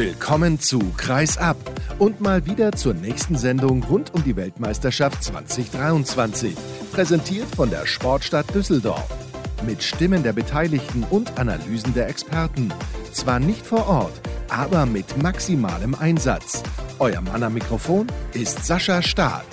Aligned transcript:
Willkommen 0.00 0.58
zu 0.58 0.78
Kreis 0.96 1.36
ab 1.36 1.58
und 1.98 2.22
mal 2.22 2.46
wieder 2.46 2.72
zur 2.72 2.94
nächsten 2.94 3.36
Sendung 3.36 3.82
rund 3.82 4.14
um 4.14 4.24
die 4.24 4.34
Weltmeisterschaft 4.34 5.22
2023. 5.22 6.56
Präsentiert 6.90 7.54
von 7.54 7.68
der 7.68 7.86
Sportstadt 7.86 8.46
Düsseldorf. 8.54 9.06
Mit 9.66 9.82
Stimmen 9.82 10.22
der 10.22 10.32
Beteiligten 10.32 11.04
und 11.10 11.38
Analysen 11.38 11.92
der 11.92 12.08
Experten. 12.08 12.72
Zwar 13.12 13.40
nicht 13.40 13.66
vor 13.66 13.86
Ort, 13.88 14.18
aber 14.48 14.86
mit 14.86 15.22
maximalem 15.22 15.94
Einsatz. 15.94 16.62
Euer 16.98 17.20
Mann 17.20 17.42
am 17.42 17.52
Mikrofon 17.52 18.06
ist 18.32 18.64
Sascha 18.64 19.02
Staat. 19.02 19.44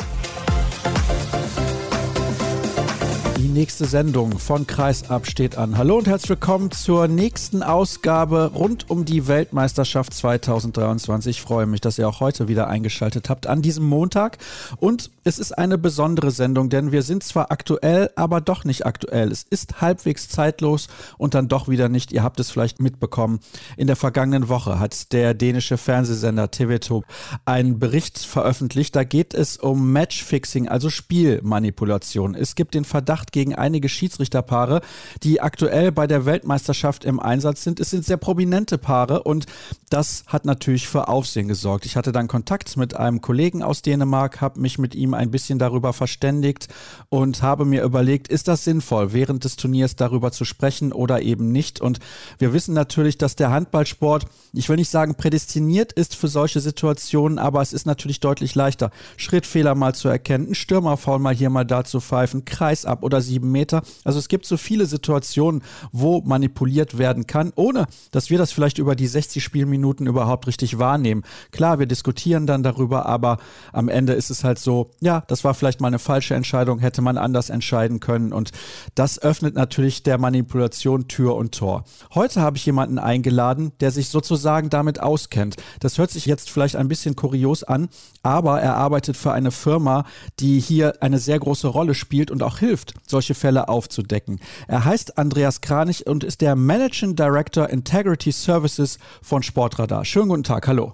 Die 3.48 3.54
nächste 3.54 3.86
Sendung 3.86 4.40
von 4.40 4.68
Kreisab 4.68 5.26
steht 5.26 5.58
an. 5.58 5.78
Hallo 5.78 5.98
und 5.98 6.06
herzlich 6.06 6.32
willkommen 6.32 6.70
zur 6.72 7.08
nächsten 7.08 7.64
Ausgabe 7.64 8.52
rund 8.54 8.90
um 8.90 9.06
die 9.06 9.26
Weltmeisterschaft 9.30 10.14
2023. 10.14 11.38
Ich 11.38 11.42
freue 11.42 11.66
mich, 11.66 11.80
dass 11.80 11.98
ihr 11.98 12.10
auch 12.10 12.20
heute 12.20 12.50
wieder 12.50 12.68
eingeschaltet 12.68 13.30
habt 13.30 13.48
an 13.48 13.62
diesem 13.62 13.86
Montag. 13.86 14.38
Und 14.82 15.12
es 15.24 15.40
ist 15.40 15.58
eine 15.58 15.78
besondere 15.78 16.32
Sendung, 16.32 16.70
denn 16.70 16.92
wir 16.92 17.04
sind 17.04 17.24
zwar 17.24 17.50
aktuell, 17.50 18.10
aber 18.18 18.42
doch 18.42 18.66
nicht 18.66 18.86
aktuell. 18.86 19.32
Es 19.32 19.44
ist 19.44 19.80
halbwegs 19.80 20.28
zeitlos 20.28 20.90
und 21.18 21.34
dann 21.34 21.48
doch 21.48 21.70
wieder 21.70 21.88
nicht. 21.88 22.12
Ihr 22.12 22.24
habt 22.24 22.42
es 22.42 22.52
vielleicht 22.52 22.82
mitbekommen. 22.82 23.40
In 23.78 23.88
der 23.88 23.96
vergangenen 23.96 24.50
Woche 24.50 24.78
hat 24.78 25.14
der 25.14 25.34
dänische 25.34 25.78
Fernsehsender 25.78 26.48
TV2 26.48 27.04
einen 27.46 27.80
Bericht 27.80 28.20
veröffentlicht. 28.20 28.94
Da 28.94 29.06
geht 29.06 29.34
es 29.34 29.56
um 29.56 29.94
Matchfixing, 29.94 30.68
also 30.68 30.90
Spielmanipulation. 30.90 32.36
Es 32.36 32.56
gibt 32.56 32.74
den 32.74 32.84
Verdacht, 32.84 33.32
gegen 33.38 33.54
einige 33.54 33.88
Schiedsrichterpaare, 33.88 34.82
die 35.22 35.42
aktuell 35.42 35.92
bei 35.92 36.08
der 36.08 36.26
Weltmeisterschaft 36.26 37.06
im 37.06 37.20
Einsatz 37.20 37.64
sind. 37.64 37.80
Es 37.80 37.92
sind 37.92 38.04
sehr 38.04 38.18
prominente 38.18 38.80
Paare 38.80 39.22
und 39.22 39.46
das 39.92 40.24
hat 40.26 40.46
natürlich 40.46 40.88
für 40.88 41.08
Aufsehen 41.08 41.48
gesorgt. 41.48 41.86
Ich 41.86 41.96
hatte 41.96 42.12
dann 42.12 42.28
Kontakt 42.28 42.76
mit 42.78 42.96
einem 42.96 43.22
Kollegen 43.22 43.62
aus 43.62 43.84
Dänemark, 43.84 44.42
habe 44.42 44.60
mich 44.60 44.80
mit 44.80 44.96
ihm 44.96 45.14
ein 45.14 45.30
bisschen 45.30 45.60
darüber 45.60 45.94
verständigt 45.94 46.68
und 47.10 47.44
habe 47.44 47.64
mir 47.64 47.84
überlegt, 47.84 48.28
ist 48.28 48.48
das 48.48 48.64
sinnvoll, 48.64 49.14
während 49.14 49.44
des 49.44 49.56
Turniers 49.56 49.96
darüber 49.96 50.32
zu 50.32 50.44
sprechen 50.44 50.92
oder 50.92 51.22
eben 51.22 51.52
nicht. 51.52 51.80
Und 51.80 52.00
wir 52.40 52.54
wissen 52.54 52.74
natürlich, 52.74 53.20
dass 53.20 53.36
der 53.36 53.52
Handballsport, 53.52 54.26
ich 54.52 54.68
will 54.68 54.78
nicht 54.78 54.90
sagen 54.90 55.14
prädestiniert 55.14 55.94
ist 55.94 56.16
für 56.16 56.28
solche 56.28 56.60
Situationen, 56.60 57.38
aber 57.38 57.62
es 57.62 57.72
ist 57.72 57.86
natürlich 57.86 58.20
deutlich 58.20 58.56
leichter, 58.56 58.90
Schrittfehler 59.16 59.76
mal 59.76 59.94
zu 59.94 60.08
erkennen, 60.08 60.48
einen 60.48 60.56
Stürmerfaul 60.56 61.20
mal 61.20 61.36
hier 61.36 61.52
mal 61.52 61.66
da 61.66 61.84
zu 61.84 62.00
pfeifen, 62.00 62.46
Kreis 62.46 62.84
ab 62.84 63.04
oder 63.04 63.17
sieben 63.22 63.52
Meter. 63.52 63.82
Also 64.04 64.20
es 64.20 64.28
gibt 64.28 64.46
so 64.46 64.58
viele 64.58 64.86
Situationen, 64.86 65.62
wo 65.92 66.22
manipuliert 66.22 66.98
werden 66.98 67.28
kann, 67.28 67.52
ohne 67.56 67.88
dass 68.12 68.30
wir 68.30 68.38
das 68.38 68.52
vielleicht 68.52 68.78
über 68.78 68.96
die 68.96 69.08
60 69.08 69.44
Spielminuten 69.44 70.08
überhaupt 70.08 70.48
richtig 70.48 70.80
wahrnehmen. 70.80 71.24
Klar, 71.52 71.80
wir 71.80 71.86
diskutieren 71.86 72.48
dann 72.48 72.64
darüber, 72.64 73.06
aber 73.06 73.38
am 73.74 73.90
Ende 73.90 74.14
ist 74.14 74.30
es 74.30 74.44
halt 74.44 74.60
so, 74.60 74.92
ja, 75.02 75.24
das 75.28 75.44
war 75.44 75.54
vielleicht 75.54 75.82
mal 75.82 75.88
eine 75.88 76.00
falsche 76.00 76.36
Entscheidung, 76.36 76.80
hätte 76.80 77.02
man 77.02 77.18
anders 77.18 77.50
entscheiden 77.50 78.00
können. 78.00 78.34
Und 78.34 78.52
das 78.96 79.20
öffnet 79.20 79.56
natürlich 79.56 80.04
der 80.04 80.18
Manipulation 80.18 81.08
Tür 81.08 81.36
und 81.36 81.54
Tor. 81.54 81.86
Heute 82.14 82.42
habe 82.42 82.58
ich 82.58 82.66
jemanden 82.66 83.00
eingeladen, 83.00 83.72
der 83.80 83.92
sich 83.92 84.10
sozusagen 84.10 84.70
damit 84.70 85.00
auskennt. 85.02 85.56
Das 85.80 85.98
hört 85.98 86.12
sich 86.12 86.26
jetzt 86.26 86.50
vielleicht 86.50 86.76
ein 86.76 86.88
bisschen 86.88 87.16
kurios 87.16 87.64
an, 87.64 87.90
aber 88.24 88.62
er 88.62 88.76
arbeitet 88.76 89.18
für 89.18 89.32
eine 89.32 89.52
Firma, 89.52 90.06
die 90.40 90.60
hier 90.60 91.02
eine 91.02 91.20
sehr 91.20 91.40
große 91.40 91.68
Rolle 91.68 91.94
spielt 91.94 92.32
und 92.32 92.44
auch 92.44 92.60
hilft, 92.60 92.94
solche 93.10 93.34
Fälle 93.34 93.70
aufzudecken. 93.70 94.40
Er 94.68 94.86
heißt 94.86 95.18
Andreas 95.18 95.62
Kranich 95.62 96.06
und 96.08 96.24
ist 96.24 96.42
der 96.42 96.56
Managing 96.56 97.16
Director 97.16 97.70
Integrity 97.70 98.32
Services 98.32 99.00
von 99.22 99.44
Sportradar. 99.44 100.06
Schönen 100.06 100.30
guten 100.30 100.44
Tag, 100.44 100.68
hallo. 100.68 100.94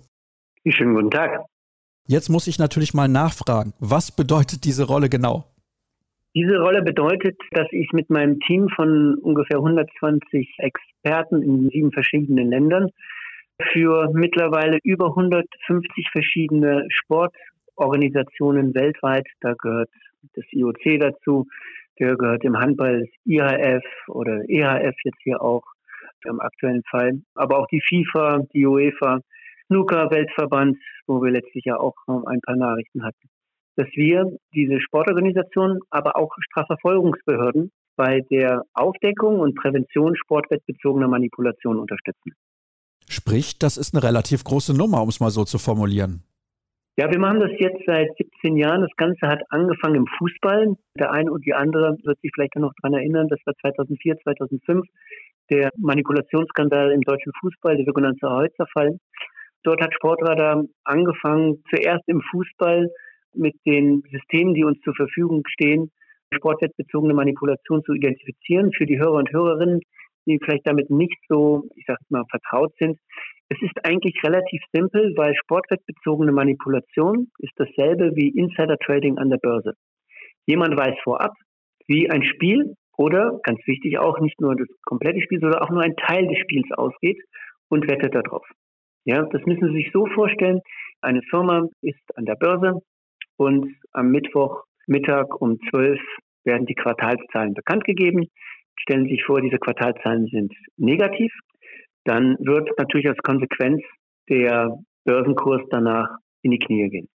Schönen 0.68 0.96
guten 0.96 1.12
Tag. 1.12 1.46
Jetzt 2.08 2.30
muss 2.30 2.48
ich 2.48 2.60
natürlich 2.60 2.94
mal 2.94 3.08
nachfragen, 3.08 3.74
was 3.80 4.12
bedeutet 4.12 4.66
diese 4.66 4.86
Rolle 4.86 5.10
genau? 5.10 5.46
Diese 6.36 6.58
Rolle 6.58 6.82
bedeutet, 6.82 7.38
dass 7.52 7.68
ich 7.72 7.92
mit 7.94 8.10
meinem 8.10 8.40
Team 8.40 8.68
von 8.76 9.16
ungefähr 9.22 9.58
120 9.58 10.56
Experten 10.58 11.44
in 11.44 11.70
sieben 11.70 11.92
verschiedenen 11.92 12.50
Ländern 12.50 12.90
für 13.72 14.10
mittlerweile 14.14 14.80
über 14.84 15.10
150 15.10 16.10
verschiedene 16.12 16.88
Sportorganisationen 16.90 18.74
weltweit, 18.74 19.28
da 19.42 19.54
gehört 19.54 19.90
das 20.34 20.46
IOC 20.52 21.00
dazu, 21.00 21.48
der 22.00 22.16
gehört 22.16 22.44
im 22.44 22.58
Handball 22.58 23.02
das 23.02 23.10
IHF 23.26 23.84
oder 24.08 24.42
EHF 24.48 24.96
jetzt 25.04 25.22
hier 25.24 25.42
auch 25.42 25.64
im 26.26 26.40
aktuellen 26.40 26.84
Fall. 26.90 27.22
Aber 27.36 27.60
auch 27.60 27.68
die 27.68 27.82
FIFA, 27.82 28.44
die 28.54 28.66
UEFA, 28.66 29.20
Snooker 29.68 30.10
Weltverband, 30.12 30.78
wo 31.08 31.22
wir 31.22 31.32
letztlich 31.32 31.66
ja 31.66 31.78
auch 31.78 31.96
ein 32.08 32.42
paar 32.42 32.56
Nachrichten 32.56 33.04
hatten. 33.04 33.30
Dass 33.76 33.88
wir 33.96 34.38
diese 34.54 34.80
Sportorganisationen, 34.80 35.80
aber 35.90 36.16
auch 36.16 36.32
Strafverfolgungsbehörden 36.40 37.72
bei 37.96 38.22
der 38.30 38.64
Aufdeckung 38.74 39.40
und 39.40 39.56
Prävention 39.56 40.16
sportwettbezogener 40.16 41.08
Manipulation 41.08 41.80
unterstützen. 41.80 42.34
Sprich, 43.10 43.60
das 43.60 43.78
ist 43.78 43.94
eine 43.94 44.04
relativ 44.04 44.44
große 44.44 44.76
Nummer, 44.76 45.02
um 45.02 45.10
es 45.10 45.20
mal 45.20 45.30
so 45.30 45.44
zu 45.44 45.58
formulieren. 45.58 46.24
Ja, 46.96 47.10
wir 47.10 47.18
machen 47.18 47.40
das 47.40 47.50
jetzt 47.58 47.82
seit 47.88 48.10
17 48.18 48.56
Jahren. 48.56 48.82
Das 48.82 48.96
Ganze 48.98 49.28
hat 49.28 49.42
angefangen 49.50 49.96
im 49.96 50.08
Fußball. 50.20 50.76
Der 51.00 51.12
eine 51.12 51.32
und 51.32 51.44
die 51.44 51.56
andere 51.56 51.98
wird 52.04 52.20
sich 52.22 52.30
vielleicht 52.36 52.56
noch 52.56 52.72
daran 52.82 53.00
erinnern, 53.00 53.28
das 53.30 53.40
war 53.46 53.56
2004, 53.62 54.18
2005 54.24 54.86
der 55.50 55.72
Manipulationsskandal 55.78 56.92
im 56.92 57.02
deutschen 57.02 57.32
Fußball, 57.40 57.78
der 57.78 57.86
sogenannte 57.86 58.30
Holzerfall. 58.30 58.98
Dort 59.64 59.82
hat 59.82 59.94
Sportradar 59.94 60.64
angefangen, 60.84 61.64
zuerst 61.74 62.04
im 62.08 62.22
Fußball 62.30 62.88
mit 63.34 63.56
den 63.66 64.04
Systemen, 64.12 64.54
die 64.54 64.64
uns 64.64 64.80
zur 64.82 64.94
Verfügung 64.96 65.44
stehen, 65.48 65.92
sportwettbezogene 66.34 67.14
Manipulation 67.14 67.84
zu 67.84 67.94
identifizieren. 67.94 68.72
Für 68.72 68.86
die 68.86 69.00
Hörer 69.00 69.16
und 69.16 69.32
Hörerinnen, 69.32 69.82
die 70.26 70.40
vielleicht 70.44 70.68
damit 70.68 70.90
nicht 70.90 71.18
so, 71.28 71.64
ich 71.76 71.86
sag 71.88 71.98
mal, 72.10 72.24
vertraut 72.30 72.74
sind, 72.80 73.00
es 73.54 73.62
ist 73.62 73.86
eigentlich 73.86 74.16
relativ 74.24 74.62
simpel, 74.74 75.14
weil 75.16 75.36
sportwettbezogene 75.36 76.32
Manipulation 76.32 77.28
ist 77.40 77.54
dasselbe 77.58 78.16
wie 78.16 78.30
Insider 78.30 78.78
Trading 78.78 79.18
an 79.18 79.30
der 79.30 79.38
Börse. 79.38 79.74
Jemand 80.48 80.76
weiß 80.76 80.96
vorab, 81.04 81.34
wie 81.88 82.10
ein 82.10 82.24
Spiel 82.24 82.76
oder, 82.98 83.40
ganz 83.44 83.60
wichtig 83.68 84.00
auch, 84.00 84.20
nicht 84.20 84.40
nur 84.42 84.56
das 84.56 84.68
komplette 84.86 85.22
Spiel, 85.22 85.40
sondern 85.40 85.62
auch 85.62 85.70
nur 85.70 85.84
ein 85.84 85.96
Teil 85.96 86.28
des 86.28 86.40
Spiels 86.40 86.70
ausgeht 86.72 87.22
und 87.70 87.90
wettet 87.90 88.16
darauf. 88.16 88.46
Ja, 89.06 89.24
das 89.24 89.46
müssen 89.46 89.70
Sie 89.70 89.84
sich 89.84 89.92
so 89.94 90.06
vorstellen. 90.08 90.62
Eine 91.02 91.22
Firma 91.30 91.68
ist 91.82 92.18
an 92.18 92.26
der 92.26 92.36
Börse 92.36 92.82
und 93.38 93.76
am 93.92 94.10
Mittwochmittag 94.10 95.28
um 95.40 95.60
12 95.70 96.00
werden 96.46 96.66
die 96.66 96.76
Quartalszahlen 96.76 97.54
bekannt 97.54 97.84
gegeben. 97.84 98.28
Stellen 98.80 99.06
Sie 99.06 99.12
sich 99.12 99.26
vor, 99.26 99.42
diese 99.42 99.60
Quartalzahlen 99.60 100.28
sind 100.28 100.54
negativ 100.78 101.32
dann 102.06 102.38
wird 102.40 102.70
natürlich 102.78 103.08
als 103.08 103.18
Konsequenz 103.20 103.82
der 104.30 104.78
Börsenkurs 105.06 105.62
danach 105.70 106.10
in 106.42 106.52
die 106.52 106.60
Knie 106.60 106.90
gehen. 106.90 107.10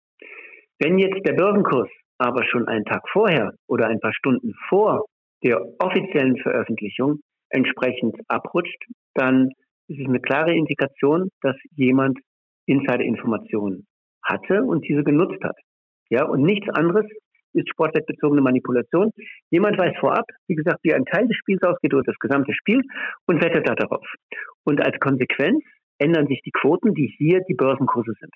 Wenn 0.79 0.97
jetzt 0.97 1.25
der 1.25 1.33
Börsenkurs 1.33 1.89
aber 2.17 2.43
schon 2.45 2.67
einen 2.67 2.85
Tag 2.85 3.07
vorher 3.11 3.53
oder 3.67 3.87
ein 3.87 3.99
paar 3.99 4.13
Stunden 4.13 4.53
vor 4.69 5.05
der 5.43 5.61
offiziellen 5.79 6.37
Veröffentlichung 6.37 7.19
entsprechend 7.49 8.15
abrutscht, 8.27 8.83
dann 9.13 9.49
ist 9.87 9.99
es 9.99 10.07
eine 10.07 10.19
klare 10.19 10.53
Indikation, 10.53 11.29
dass 11.41 11.55
jemand 11.75 12.19
Insider-Informationen 12.65 13.85
hatte 14.23 14.63
und 14.63 14.87
diese 14.87 15.03
genutzt 15.03 15.43
hat. 15.43 15.55
Ja, 16.09 16.25
und 16.25 16.41
nichts 16.41 16.67
anderes 16.69 17.05
ist 17.55 17.69
sportwettbezogene 17.69 18.41
Manipulation. 18.41 19.11
Jemand 19.49 19.77
weiß 19.77 19.97
vorab, 19.99 20.25
wie 20.47 20.55
gesagt, 20.55 20.79
wie 20.83 20.93
ein 20.93 21.05
Teil 21.05 21.27
des 21.27 21.37
Spiels 21.37 21.63
ausgeht 21.63 21.93
oder 21.93 22.03
das 22.03 22.19
gesamte 22.19 22.53
Spiel 22.53 22.81
und 23.27 23.43
wettet 23.43 23.67
da 23.67 23.75
darauf. 23.75 24.05
Und 24.63 24.85
als 24.85 24.99
Konsequenz 24.99 25.63
ändern 25.97 26.27
sich 26.27 26.41
die 26.41 26.51
Quoten, 26.51 26.93
die 26.93 27.13
hier 27.17 27.41
die 27.47 27.53
Börsenkurse 27.53 28.13
sind. 28.19 28.33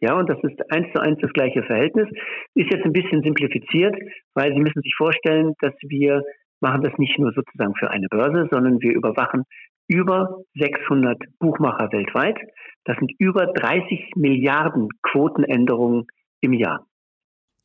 Ja, 0.00 0.18
und 0.18 0.28
das 0.28 0.38
ist 0.42 0.58
eins 0.72 0.88
zu 0.92 1.00
eins 1.00 1.18
das 1.20 1.32
gleiche 1.32 1.62
Verhältnis. 1.62 2.08
Ist 2.54 2.72
jetzt 2.72 2.84
ein 2.84 2.92
bisschen 2.92 3.22
simplifiziert, 3.22 3.94
weil 4.34 4.52
Sie 4.52 4.60
müssen 4.60 4.82
sich 4.82 4.94
vorstellen, 4.96 5.54
dass 5.60 5.74
wir 5.82 6.24
machen 6.60 6.82
das 6.82 6.96
nicht 6.98 7.18
nur 7.18 7.32
sozusagen 7.32 7.74
für 7.74 7.90
eine 7.90 8.08
Börse, 8.08 8.48
sondern 8.50 8.80
wir 8.80 8.94
überwachen 8.94 9.44
über 9.88 10.42
600 10.54 11.18
Buchmacher 11.38 11.92
weltweit. 11.92 12.38
Das 12.84 12.96
sind 12.98 13.12
über 13.18 13.46
30 13.46 14.12
Milliarden 14.16 14.88
Quotenänderungen 15.02 16.06
im 16.40 16.52
Jahr. 16.52 16.86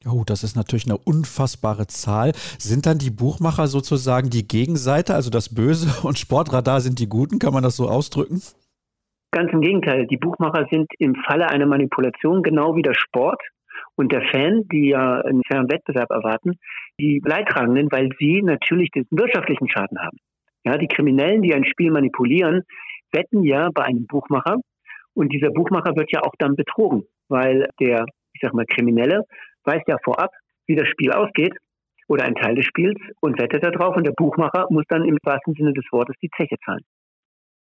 Oh, 0.09 0.23
das 0.25 0.43
ist 0.43 0.55
natürlich 0.55 0.85
eine 0.85 0.97
unfassbare 0.97 1.87
Zahl. 1.87 2.31
Sind 2.57 2.85
dann 2.85 2.97
die 2.97 3.11
Buchmacher 3.11 3.67
sozusagen 3.67 4.29
die 4.29 4.47
Gegenseite, 4.47 5.13
also 5.15 5.29
das 5.29 5.53
Böse 5.53 5.87
und 6.07 6.17
Sportradar 6.17 6.81
sind 6.81 6.99
die 6.99 7.09
Guten? 7.09 7.39
Kann 7.39 7.53
man 7.53 7.63
das 7.63 7.75
so 7.75 7.89
ausdrücken? 7.89 8.41
Ganz 9.31 9.51
im 9.51 9.61
Gegenteil. 9.61 10.07
Die 10.07 10.17
Buchmacher 10.17 10.65
sind 10.71 10.87
im 10.99 11.15
Falle 11.27 11.49
einer 11.49 11.65
Manipulation 11.65 12.41
genau 12.41 12.75
wie 12.75 12.81
der 12.81 12.93
Sport 12.93 13.41
und 13.95 14.11
der 14.11 14.21
Fan, 14.31 14.63
die 14.71 14.89
ja 14.89 15.19
einen 15.21 15.41
fairen 15.43 15.69
Wettbewerb 15.69 16.09
erwarten, 16.09 16.53
die 16.99 17.21
Leidtragenden, 17.25 17.91
weil 17.91 18.09
sie 18.19 18.41
natürlich 18.41 18.89
diesen 18.91 19.17
wirtschaftlichen 19.17 19.69
Schaden 19.69 19.99
haben. 19.99 20.17
Ja, 20.63 20.77
die 20.77 20.87
Kriminellen, 20.87 21.41
die 21.41 21.53
ein 21.53 21.65
Spiel 21.65 21.91
manipulieren, 21.91 22.63
wetten 23.11 23.43
ja 23.43 23.69
bei 23.73 23.83
einem 23.83 24.05
Buchmacher 24.05 24.57
Und 25.13 25.33
dieser 25.33 25.49
Buchmacher 25.49 25.95
wird 25.95 26.11
ja 26.11 26.21
auch 26.21 26.33
dann 26.37 26.55
betrogen, 26.55 27.03
weil 27.27 27.69
der, 27.79 28.05
ich 28.33 28.41
sag 28.41 28.53
mal, 28.53 28.65
Kriminelle 28.65 29.23
weiß 29.67 29.83
ja 29.87 29.97
vorab, 30.03 30.31
wie 30.65 30.75
das 30.75 30.87
Spiel 30.87 31.11
ausgeht 31.11 31.55
oder 32.07 32.23
ein 32.23 32.35
Teil 32.35 32.55
des 32.55 32.65
Spiels 32.65 32.99
und 33.19 33.39
wettet 33.39 33.63
darauf 33.63 33.95
und 33.95 34.05
der 34.05 34.13
Buchmacher 34.13 34.67
muss 34.69 34.85
dann 34.87 35.05
im 35.05 35.17
wahrsten 35.23 35.53
Sinne 35.53 35.73
des 35.73 35.85
Wortes 35.91 36.15
die 36.21 36.29
Zeche 36.35 36.55
zahlen. 36.65 36.83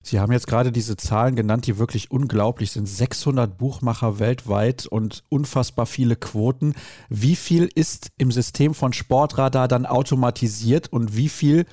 Sie 0.04 0.20
haben 0.20 0.32
jetzt 0.32 0.48
gerade 0.48 0.72
diese 0.72 0.98
Zahlen 0.98 1.36
genannt, 1.36 1.68
die 1.68 1.78
wirklich 1.78 2.10
unglaublich 2.10 2.72
sind. 2.72 2.88
600 2.88 3.56
Buchmacher 3.56 4.20
weltweit 4.20 4.88
und 4.88 5.24
unfassbar 5.30 5.86
viele 5.86 6.16
Quoten. 6.16 6.74
Wie 7.10 7.36
viel 7.36 7.70
ist 7.76 8.10
im 8.18 8.32
System 8.32 8.74
von 8.74 8.94
Sportradar 8.94 9.68
dann 9.68 9.86
automatisiert 9.86 10.92
und 10.92 11.16
wie 11.16 11.30
viel 11.30 11.66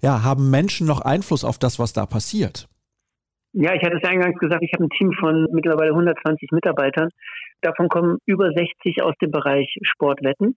ja, 0.00 0.24
haben 0.24 0.50
Menschen 0.50 0.88
noch 0.88 1.02
Einfluss 1.02 1.44
auf 1.44 1.58
das, 1.58 1.78
was 1.78 1.92
da 1.92 2.04
passiert? 2.04 2.68
Ja, 3.60 3.74
ich 3.74 3.82
hatte 3.82 3.98
es 4.00 4.08
eingangs 4.08 4.38
gesagt, 4.38 4.62
ich 4.62 4.72
habe 4.72 4.84
ein 4.84 4.90
Team 4.90 5.10
von 5.18 5.48
mittlerweile 5.50 5.90
120 5.90 6.52
Mitarbeitern. 6.52 7.08
Davon 7.60 7.88
kommen 7.88 8.18
über 8.24 8.52
60 8.52 9.02
aus 9.02 9.16
dem 9.20 9.32
Bereich 9.32 9.74
Sportwetten. 9.82 10.56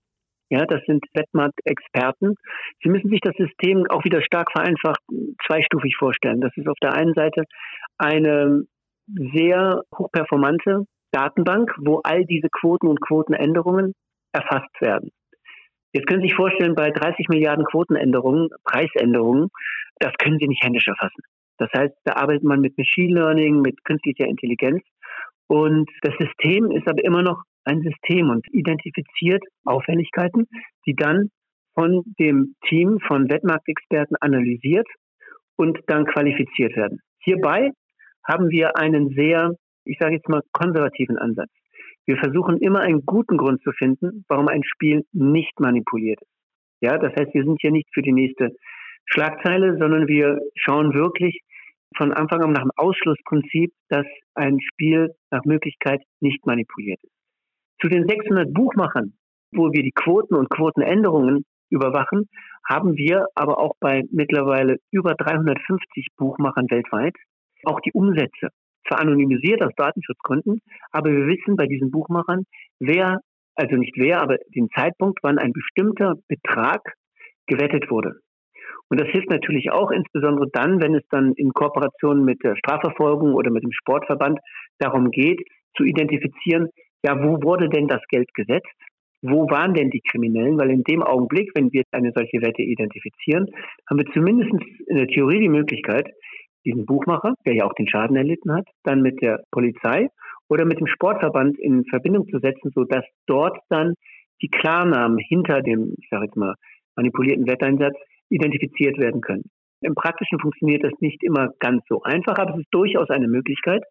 Ja, 0.52 0.68
das 0.68 0.84
sind 0.86 1.04
Wettmarktexperten. 1.16 2.36
Sie 2.84 2.90
müssen 2.90 3.10
sich 3.10 3.22
das 3.22 3.36
System 3.38 3.88
auch 3.90 4.04
wieder 4.04 4.22
stark 4.22 4.52
vereinfacht 4.52 5.00
zweistufig 5.48 5.96
vorstellen. 5.98 6.42
Das 6.42 6.56
ist 6.56 6.68
auf 6.68 6.78
der 6.84 6.94
einen 6.94 7.16
Seite 7.16 7.46
eine 7.98 8.66
sehr 9.34 9.82
hochperformante 9.98 10.86
Datenbank, 11.12 11.74
wo 11.80 12.02
all 12.04 12.24
diese 12.26 12.50
Quoten 12.52 12.88
und 12.88 13.02
Quotenänderungen 13.02 13.94
erfasst 14.32 14.80
werden. 14.80 15.10
Jetzt 15.92 16.06
können 16.06 16.22
Sie 16.22 16.28
sich 16.28 16.36
vorstellen, 16.36 16.76
bei 16.76 16.92
30 16.92 17.30
Milliarden 17.30 17.66
Quotenänderungen, 17.66 18.50
Preisänderungen, 18.64 19.50
das 19.98 20.14
können 20.20 20.38
Sie 20.40 20.48
nicht 20.48 20.64
händisch 20.64 20.88
erfassen. 20.88 21.24
Das 21.62 21.70
heißt, 21.78 21.94
da 22.06 22.14
arbeitet 22.14 22.44
man 22.44 22.60
mit 22.60 22.76
Machine 22.76 23.14
Learning, 23.14 23.62
mit 23.62 23.84
künstlicher 23.84 24.26
Intelligenz. 24.26 24.82
Und 25.46 25.88
das 26.02 26.16
System 26.18 26.72
ist 26.72 26.88
aber 26.88 27.04
immer 27.04 27.22
noch 27.22 27.44
ein 27.66 27.84
System 27.84 28.32
und 28.32 28.44
identifiziert 28.52 29.44
Auffälligkeiten, 29.64 30.48
die 30.88 30.96
dann 30.96 31.30
von 31.76 32.02
dem 32.20 32.56
Team 32.68 32.98
von 33.06 33.30
Wettmarktexperten 33.30 34.18
analysiert 34.22 34.88
und 35.56 35.78
dann 35.86 36.06
qualifiziert 36.06 36.76
werden. 36.76 37.00
Hierbei 37.20 37.70
haben 38.28 38.50
wir 38.50 38.76
einen 38.78 39.10
sehr, 39.10 39.54
ich 39.86 40.00
sage 40.00 40.16
jetzt 40.16 40.30
mal, 40.30 40.42
konservativen 40.54 41.20
Ansatz. 41.20 41.52
Wir 42.08 42.18
versuchen 42.18 42.58
immer 42.58 42.80
einen 42.80 43.06
guten 43.06 43.38
Grund 43.38 43.62
zu 43.62 43.72
finden, 43.74 44.26
warum 44.30 44.48
ein 44.48 44.64
Spiel 44.64 45.04
nicht 45.12 45.60
manipuliert 45.60 46.20
ist. 46.24 46.32
Ja, 46.82 46.98
das 46.98 47.14
heißt, 47.16 47.36
wir 47.36 47.44
sind 47.44 47.62
hier 47.62 47.72
nicht 47.72 47.88
für 47.94 48.02
die 48.02 48.14
nächste 48.14 48.50
Schlagzeile, 49.06 49.78
sondern 49.78 50.08
wir 50.08 50.40
schauen 50.56 50.96
wirklich 50.96 51.40
von 51.98 52.14
Anfang 52.14 52.42
an 52.42 52.52
nach 52.54 52.62
dem 52.62 52.72
Ausschlussprinzip, 52.76 53.74
dass 53.90 54.06
ein 54.36 54.60
Spiel 54.62 55.14
nach 55.30 55.44
Möglichkeit 55.46 56.02
nicht 56.20 56.46
manipuliert 56.46 57.00
ist. 57.04 57.14
Zu 57.82 57.90
den 57.90 58.08
600 58.08 58.54
Buchmachern, 58.54 59.14
wo 59.52 59.72
wir 59.72 59.84
die 59.84 59.92
Quoten 59.92 60.36
und 60.36 60.50
Quotenänderungen 60.50 61.46
überwachen, 61.70 62.30
haben 62.68 62.96
wir 62.96 63.26
aber 63.36 63.60
auch 63.60 63.76
bei 63.80 64.04
mittlerweile 64.12 64.78
über 64.92 65.16
350 65.16 66.08
Buchmachern 66.18 66.68
weltweit 66.70 67.16
auch 67.64 67.80
die 67.82 67.92
Umsätze. 67.92 68.50
Zwar 68.88 69.00
anonymisiert 69.00 69.62
aus 69.62 69.74
Datenschutzgründen, 69.76 70.62
aber 70.92 71.12
wir 71.12 71.28
wissen 71.28 71.56
bei 71.56 71.68
diesen 71.68 71.92
Buchmachern, 71.92 72.46
wer, 72.80 73.20
also 73.56 73.76
nicht 73.76 73.96
wer, 73.98 74.22
aber 74.22 74.38
den 74.56 74.70
Zeitpunkt, 74.76 75.20
wann 75.22 75.38
ein 75.38 75.54
bestimmter 75.54 76.16
Betrag 76.28 76.82
gewettet 77.48 77.90
wurde. 77.92 78.20
Und 78.92 79.00
das 79.00 79.08
hilft 79.08 79.30
natürlich 79.30 79.72
auch 79.72 79.90
insbesondere 79.90 80.50
dann, 80.52 80.82
wenn 80.82 80.96
es 80.96 81.08
dann 81.10 81.32
in 81.38 81.54
Kooperation 81.54 82.26
mit 82.26 82.44
der 82.44 82.58
Strafverfolgung 82.58 83.36
oder 83.36 83.50
mit 83.50 83.64
dem 83.64 83.72
Sportverband 83.72 84.38
darum 84.80 85.12
geht, 85.12 85.40
zu 85.78 85.86
identifizieren, 85.86 86.68
ja, 87.02 87.18
wo 87.24 87.42
wurde 87.42 87.70
denn 87.70 87.88
das 87.88 88.02
Geld 88.10 88.34
gesetzt? 88.34 88.68
Wo 89.22 89.50
waren 89.50 89.74
denn 89.74 89.92
die 89.92 90.02
Kriminellen? 90.02 90.60
Weil 90.60 90.72
in 90.72 90.84
dem 90.84 91.04
Augenblick, 91.04 91.52
wenn 91.56 91.72
wir 91.72 91.84
eine 91.92 92.12
solche 92.14 92.42
Wette 92.42 92.64
identifizieren, 92.64 93.48
haben 93.90 93.98
wir 93.98 94.12
zumindest 94.12 94.52
in 94.88 94.98
der 94.98 95.08
Theorie 95.08 95.40
die 95.40 95.48
Möglichkeit, 95.48 96.12
diesen 96.66 96.86
Buchmacher, 96.86 97.36
der 97.46 97.56
ja 97.56 97.66
auch 97.66 97.74
den 97.74 97.88
Schaden 97.88 98.18
erlitten 98.18 98.52
hat, 98.54 98.68
dann 98.84 99.02
mit 99.02 99.22
der 99.22 99.42
Polizei 99.52 100.10
oder 100.50 100.66
mit 100.66 100.82
dem 100.82 100.88
Sportverband 100.88 101.58
in 101.60 101.86
Verbindung 101.86 102.28
zu 102.28 102.40
setzen, 102.40 102.72
sodass 102.76 103.06
dort 103.26 103.58
dann 103.70 103.94
die 104.42 104.50
Klarnamen 104.50 105.18
hinter 105.18 105.62
dem, 105.62 105.96
ich 105.98 106.10
sage 106.10 106.26
jetzt 106.26 106.36
mal, 106.36 106.56
manipulierten 106.98 107.48
Wetteinsatz 107.48 107.96
identifiziert 108.32 108.98
werden 108.98 109.22
können. 109.22 109.44
Im 109.82 109.96
Praktischen 109.96 110.40
funktioniert 110.40 110.84
das 110.84 110.94
nicht 111.00 111.24
immer 111.24 111.50
ganz 111.60 111.84
so 111.90 112.04
einfach, 112.04 112.38
aber 112.38 112.54
es 112.54 112.62
ist 112.62 112.70
durchaus 112.72 113.10
eine 113.10 113.28
Möglichkeit, 113.28 113.84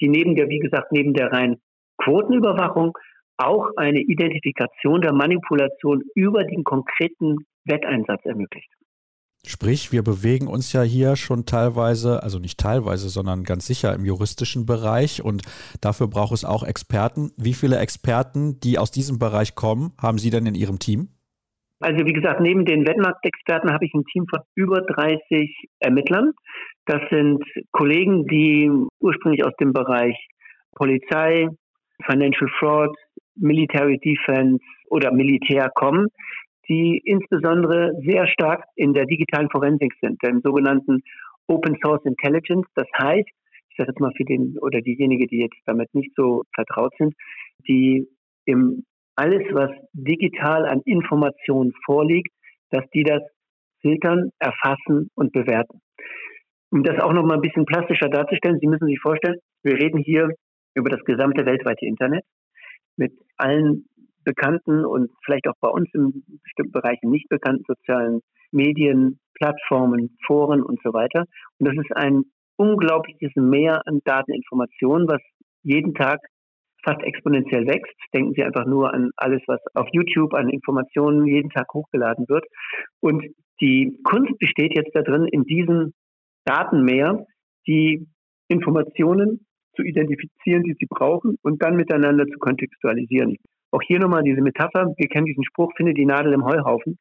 die 0.00 0.08
neben 0.08 0.34
der, 0.34 0.48
wie 0.48 0.58
gesagt, 0.58 0.92
neben 0.92 1.14
der 1.14 1.32
rein 1.32 1.56
Quotenüberwachung 1.98 2.96
auch 3.38 3.70
eine 3.76 4.00
Identifikation 4.00 5.00
der 5.00 5.12
Manipulation 5.12 6.02
über 6.14 6.44
den 6.44 6.64
konkreten 6.64 7.38
Wetteinsatz 7.64 8.24
ermöglicht. 8.24 8.68
Sprich, 9.46 9.92
wir 9.92 10.02
bewegen 10.02 10.48
uns 10.48 10.72
ja 10.72 10.82
hier 10.82 11.14
schon 11.16 11.46
teilweise, 11.46 12.22
also 12.22 12.38
nicht 12.38 12.58
teilweise, 12.58 13.08
sondern 13.08 13.44
ganz 13.44 13.66
sicher 13.66 13.94
im 13.94 14.04
juristischen 14.04 14.66
Bereich 14.66 15.22
und 15.22 15.42
dafür 15.80 16.08
braucht 16.08 16.34
es 16.34 16.44
auch 16.44 16.64
Experten. 16.64 17.30
Wie 17.36 17.54
viele 17.54 17.78
Experten, 17.78 18.58
die 18.60 18.78
aus 18.78 18.90
diesem 18.90 19.18
Bereich 19.18 19.54
kommen, 19.54 19.92
haben 19.96 20.18
Sie 20.18 20.30
denn 20.30 20.44
in 20.44 20.56
Ihrem 20.56 20.80
Team? 20.80 21.08
Also 21.80 22.04
wie 22.04 22.12
gesagt, 22.12 22.40
neben 22.40 22.64
den 22.64 22.86
Wettmarktexperten 22.86 23.72
habe 23.72 23.84
ich 23.84 23.94
ein 23.94 24.04
Team 24.06 24.26
von 24.28 24.40
über 24.56 24.80
30 24.80 25.54
Ermittlern. 25.78 26.32
Das 26.86 27.00
sind 27.10 27.44
Kollegen, 27.70 28.26
die 28.26 28.70
ursprünglich 29.00 29.44
aus 29.44 29.54
dem 29.60 29.72
Bereich 29.72 30.16
Polizei, 30.74 31.48
Financial 32.04 32.50
Fraud, 32.58 32.96
Military 33.36 33.98
Defense 33.98 34.58
oder 34.88 35.12
Militär 35.12 35.70
kommen, 35.74 36.08
die 36.68 37.00
insbesondere 37.04 37.92
sehr 38.04 38.26
stark 38.26 38.64
in 38.74 38.92
der 38.92 39.06
digitalen 39.06 39.48
Forensik 39.50 39.92
sind, 40.00 40.22
dem 40.22 40.40
sogenannten 40.42 41.02
Open 41.46 41.76
Source 41.82 42.04
Intelligence. 42.04 42.66
Das 42.74 42.88
heißt, 42.98 43.28
ich 43.70 43.76
sage 43.76 43.90
jetzt 43.90 44.00
mal 44.00 44.12
für 44.16 44.24
den 44.24 44.56
oder 44.60 44.80
diejenige, 44.80 45.26
die 45.26 45.38
jetzt 45.38 45.58
damit 45.66 45.94
nicht 45.94 46.12
so 46.16 46.42
vertraut 46.54 46.92
sind, 46.98 47.14
die 47.68 48.06
im 48.44 48.84
alles, 49.18 49.42
was 49.52 49.70
digital 49.92 50.64
an 50.66 50.80
Informationen 50.84 51.72
vorliegt, 51.84 52.32
dass 52.70 52.84
die 52.94 53.02
das 53.02 53.22
filtern, 53.80 54.30
erfassen 54.38 55.10
und 55.14 55.32
bewerten. 55.32 55.80
Um 56.70 56.82
das 56.84 57.00
auch 57.00 57.12
noch 57.12 57.24
mal 57.24 57.34
ein 57.34 57.40
bisschen 57.40 57.64
plastischer 57.64 58.08
darzustellen, 58.08 58.58
Sie 58.60 58.68
müssen 58.68 58.86
sich 58.86 59.00
vorstellen, 59.00 59.38
wir 59.64 59.74
reden 59.74 59.98
hier 59.98 60.28
über 60.74 60.90
das 60.90 61.02
gesamte 61.04 61.44
weltweite 61.46 61.84
Internet 61.86 62.24
mit 62.96 63.12
allen 63.36 63.86
bekannten 64.24 64.84
und 64.84 65.10
vielleicht 65.24 65.48
auch 65.48 65.56
bei 65.60 65.68
uns 65.68 65.88
in 65.94 66.22
bestimmten 66.44 66.72
Bereichen 66.72 67.10
nicht 67.10 67.28
bekannten 67.28 67.64
sozialen 67.66 68.20
Medien, 68.52 69.18
Plattformen, 69.34 70.16
Foren 70.26 70.62
und 70.62 70.80
so 70.84 70.92
weiter. 70.92 71.24
Und 71.58 71.68
das 71.68 71.74
ist 71.74 71.96
ein 71.96 72.22
unglaubliches 72.56 73.32
Mehr 73.36 73.82
an 73.86 74.00
Dateninformationen, 74.04 75.08
was 75.08 75.20
jeden 75.62 75.94
Tag 75.94 76.20
fast 76.88 77.02
exponentiell 77.02 77.66
wächst. 77.66 77.94
Denken 78.14 78.32
Sie 78.34 78.42
einfach 78.42 78.64
nur 78.64 78.92
an 78.94 79.10
alles, 79.16 79.42
was 79.46 79.60
auf 79.74 79.88
YouTube 79.92 80.32
an 80.34 80.48
Informationen 80.48 81.26
jeden 81.26 81.50
Tag 81.50 81.66
hochgeladen 81.74 82.26
wird. 82.28 82.44
Und 83.00 83.24
die 83.60 83.98
Kunst 84.04 84.38
besteht 84.38 84.74
jetzt 84.74 84.94
darin, 84.94 85.26
in 85.26 85.44
diesem 85.44 85.92
Datenmeer 86.44 87.26
die 87.66 88.06
Informationen 88.48 89.46
zu 89.76 89.82
identifizieren, 89.82 90.62
die 90.62 90.74
sie 90.78 90.86
brauchen 90.88 91.36
und 91.42 91.62
dann 91.62 91.76
miteinander 91.76 92.26
zu 92.26 92.38
kontextualisieren. 92.38 93.36
Auch 93.70 93.82
hier 93.82 93.98
nochmal 93.98 94.22
diese 94.22 94.40
Metapher, 94.40 94.94
wir 94.96 95.08
kennen 95.08 95.26
diesen 95.26 95.44
Spruch, 95.44 95.72
finde 95.76 95.92
die 95.92 96.06
Nadel 96.06 96.32
im 96.32 96.44
Heuhaufen. 96.44 96.98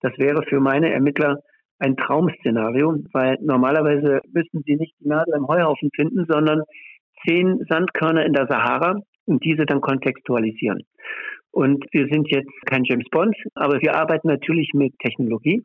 Das 0.00 0.12
wäre 0.18 0.44
für 0.48 0.60
meine 0.60 0.92
Ermittler 0.92 1.40
ein 1.80 1.96
Traumszenario, 1.96 2.98
weil 3.12 3.36
normalerweise 3.40 4.20
müssten 4.32 4.62
sie 4.64 4.76
nicht 4.76 4.94
die 5.00 5.08
Nadel 5.08 5.34
im 5.34 5.48
Heuhaufen 5.48 5.90
finden, 5.96 6.24
sondern 6.28 6.62
zehn 7.26 7.64
Sandkörner 7.68 8.24
in 8.24 8.32
der 8.32 8.46
Sahara 8.46 9.00
und 9.26 9.44
diese 9.44 9.66
dann 9.66 9.80
kontextualisieren. 9.80 10.82
Und 11.50 11.84
wir 11.92 12.08
sind 12.08 12.28
jetzt 12.30 12.50
kein 12.66 12.84
James 12.84 13.08
Bond, 13.10 13.36
aber 13.54 13.80
wir 13.80 13.94
arbeiten 13.94 14.28
natürlich 14.28 14.70
mit 14.74 14.98
Technologie, 14.98 15.62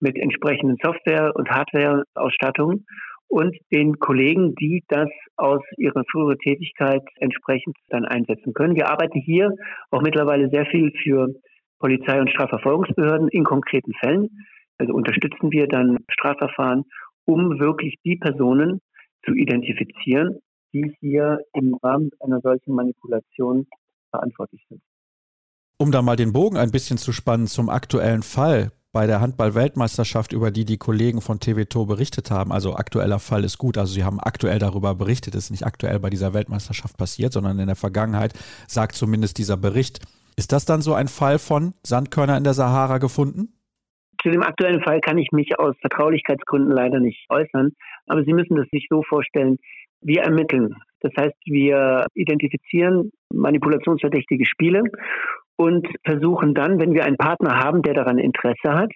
mit 0.00 0.18
entsprechenden 0.18 0.76
Software- 0.82 1.34
und 1.36 1.48
Hardware-Ausstattungen 1.50 2.84
und 3.28 3.56
den 3.72 3.98
Kollegen, 3.98 4.54
die 4.56 4.82
das 4.88 5.08
aus 5.36 5.62
ihrer 5.76 6.04
früheren 6.10 6.38
Tätigkeit 6.38 7.02
entsprechend 7.16 7.76
dann 7.88 8.04
einsetzen 8.04 8.54
können. 8.54 8.76
Wir 8.76 8.90
arbeiten 8.90 9.20
hier 9.20 9.54
auch 9.90 10.02
mittlerweile 10.02 10.50
sehr 10.50 10.66
viel 10.66 10.92
für 11.02 11.28
Polizei 11.78 12.20
und 12.20 12.30
Strafverfolgungsbehörden 12.30 13.28
in 13.28 13.44
konkreten 13.44 13.92
Fällen. 14.00 14.28
Also 14.78 14.94
unterstützen 14.94 15.52
wir 15.52 15.66
dann 15.68 15.98
Strafverfahren, 16.10 16.84
um 17.24 17.58
wirklich 17.58 17.96
die 18.04 18.16
Personen 18.16 18.80
zu 19.24 19.32
identifizieren, 19.32 20.40
die 20.74 20.94
hier 21.00 21.38
im 21.54 21.74
Rahmen 21.82 22.10
einer 22.20 22.40
solchen 22.42 22.74
Manipulation 22.74 23.66
verantwortlich 24.10 24.62
sind. 24.68 24.82
Um 25.78 25.90
da 25.90 26.02
mal 26.02 26.16
den 26.16 26.32
Bogen 26.32 26.56
ein 26.56 26.70
bisschen 26.70 26.98
zu 26.98 27.12
spannen 27.12 27.46
zum 27.46 27.68
aktuellen 27.68 28.22
Fall, 28.22 28.72
bei 28.94 29.08
der 29.08 29.20
Handball-Weltmeisterschaft, 29.20 30.32
über 30.32 30.52
die 30.52 30.64
die 30.64 30.78
Kollegen 30.78 31.20
von 31.20 31.40
TVTO 31.40 31.84
berichtet 31.84 32.30
haben, 32.30 32.52
also 32.52 32.76
aktueller 32.76 33.18
Fall 33.18 33.42
ist 33.42 33.58
gut, 33.58 33.76
also 33.76 33.92
sie 33.92 34.04
haben 34.04 34.20
aktuell 34.20 34.60
darüber 34.60 34.94
berichtet, 34.94 35.34
ist 35.34 35.50
nicht 35.50 35.66
aktuell 35.66 35.98
bei 35.98 36.10
dieser 36.10 36.32
Weltmeisterschaft 36.32 36.96
passiert, 36.96 37.32
sondern 37.32 37.58
in 37.58 37.66
der 37.66 37.74
Vergangenheit, 37.74 38.34
sagt 38.68 38.94
zumindest 38.94 39.36
dieser 39.38 39.56
Bericht. 39.56 39.98
Ist 40.36 40.52
das 40.52 40.64
dann 40.64 40.80
so 40.80 40.94
ein 40.94 41.08
Fall 41.08 41.40
von 41.40 41.74
Sandkörner 41.84 42.36
in 42.36 42.44
der 42.44 42.54
Sahara 42.54 42.98
gefunden? 42.98 43.52
Zu 44.24 44.30
dem 44.30 44.42
aktuellen 44.42 44.82
Fall 44.82 45.00
kann 45.00 45.18
ich 45.18 45.32
mich 45.32 45.58
aus 45.58 45.76
Vertraulichkeitsgründen 45.82 46.72
leider 46.72 46.98
nicht 46.98 47.26
äußern, 47.28 47.72
aber 48.06 48.24
Sie 48.24 48.32
müssen 48.32 48.56
das 48.56 48.66
sich 48.70 48.86
so 48.88 49.02
vorstellen, 49.02 49.58
wir 50.00 50.22
ermitteln. 50.22 50.74
Das 51.00 51.12
heißt, 51.14 51.36
wir 51.44 52.06
identifizieren 52.14 53.10
manipulationsverdächtige 53.30 54.46
Spiele 54.46 54.82
und 55.56 55.86
versuchen 56.06 56.54
dann, 56.54 56.80
wenn 56.80 56.94
wir 56.94 57.04
einen 57.04 57.18
Partner 57.18 57.58
haben, 57.58 57.82
der 57.82 57.92
daran 57.92 58.16
Interesse 58.16 58.72
hat, 58.72 58.90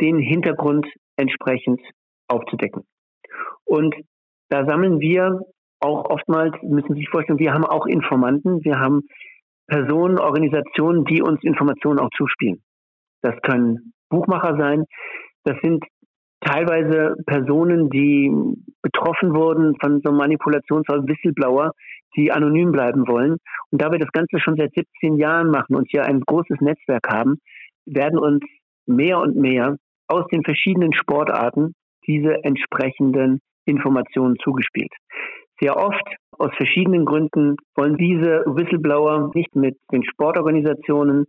den 0.00 0.18
Hintergrund 0.18 0.86
entsprechend 1.16 1.82
aufzudecken. 2.28 2.84
Und 3.64 3.94
da 4.48 4.64
sammeln 4.64 5.00
wir 5.00 5.42
auch 5.80 6.08
oftmals, 6.08 6.54
müssen 6.62 6.94
Sie 6.94 7.00
sich 7.00 7.10
vorstellen, 7.10 7.38
wir 7.38 7.52
haben 7.52 7.66
auch 7.66 7.84
Informanten, 7.84 8.64
wir 8.64 8.78
haben 8.78 9.02
Personen, 9.66 10.18
Organisationen, 10.18 11.04
die 11.04 11.20
uns 11.20 11.42
Informationen 11.42 11.98
auch 11.98 12.10
zuspielen. 12.16 12.62
Das 13.20 13.34
können 13.42 13.92
Buchmacher 14.12 14.56
sein, 14.58 14.84
das 15.44 15.56
sind 15.62 15.84
teilweise 16.40 17.16
Personen, 17.26 17.88
die 17.90 18.30
betroffen 18.82 19.34
wurden 19.34 19.74
von 19.80 20.00
so 20.04 20.12
Manipulationsfall 20.12 21.06
Whistleblower, 21.06 21.72
die 22.16 22.30
anonym 22.30 22.72
bleiben 22.72 23.08
wollen. 23.08 23.38
Und 23.70 23.82
da 23.82 23.90
wir 23.90 23.98
das 23.98 24.12
Ganze 24.12 24.38
schon 24.38 24.56
seit 24.56 24.72
17 24.74 25.16
Jahren 25.16 25.50
machen 25.50 25.76
und 25.76 25.88
hier 25.90 26.04
ein 26.04 26.20
großes 26.20 26.60
Netzwerk 26.60 27.08
haben, 27.08 27.38
werden 27.86 28.18
uns 28.18 28.44
mehr 28.86 29.18
und 29.18 29.36
mehr 29.36 29.76
aus 30.08 30.26
den 30.30 30.44
verschiedenen 30.44 30.92
Sportarten 30.92 31.74
diese 32.06 32.44
entsprechenden 32.44 33.40
Informationen 33.64 34.36
zugespielt. 34.42 34.92
Sehr 35.60 35.76
oft 35.76 36.04
aus 36.38 36.50
verschiedenen 36.56 37.04
Gründen 37.04 37.56
wollen 37.76 37.96
diese 37.96 38.42
Whistleblower 38.46 39.30
nicht 39.34 39.54
mit 39.54 39.76
den 39.92 40.02
Sportorganisationen 40.04 41.26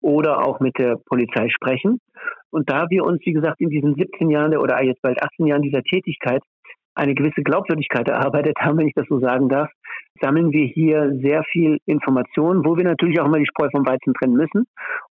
oder 0.00 0.46
auch 0.46 0.60
mit 0.60 0.78
der 0.78 0.96
Polizei 0.96 1.48
sprechen. 1.50 2.00
Und 2.50 2.70
da 2.70 2.86
wir 2.90 3.04
uns, 3.04 3.20
wie 3.24 3.32
gesagt, 3.32 3.60
in 3.60 3.70
diesen 3.70 3.94
17 3.94 4.30
Jahren 4.30 4.56
oder 4.56 4.82
jetzt 4.82 5.02
bald 5.02 5.22
18 5.22 5.46
Jahren 5.46 5.62
dieser 5.62 5.82
Tätigkeit 5.82 6.42
eine 6.94 7.14
gewisse 7.14 7.42
Glaubwürdigkeit 7.42 8.08
erarbeitet 8.08 8.56
haben, 8.58 8.78
wenn 8.78 8.88
ich 8.88 8.94
das 8.94 9.06
so 9.08 9.20
sagen 9.20 9.48
darf, 9.48 9.70
sammeln 10.20 10.52
wir 10.52 10.66
hier 10.66 11.12
sehr 11.22 11.44
viel 11.44 11.78
Information, 11.86 12.64
wo 12.64 12.76
wir 12.76 12.84
natürlich 12.84 13.20
auch 13.20 13.26
immer 13.26 13.38
die 13.38 13.46
Spreu 13.46 13.68
vom 13.70 13.86
Weizen 13.86 14.12
trennen 14.14 14.34
müssen 14.34 14.66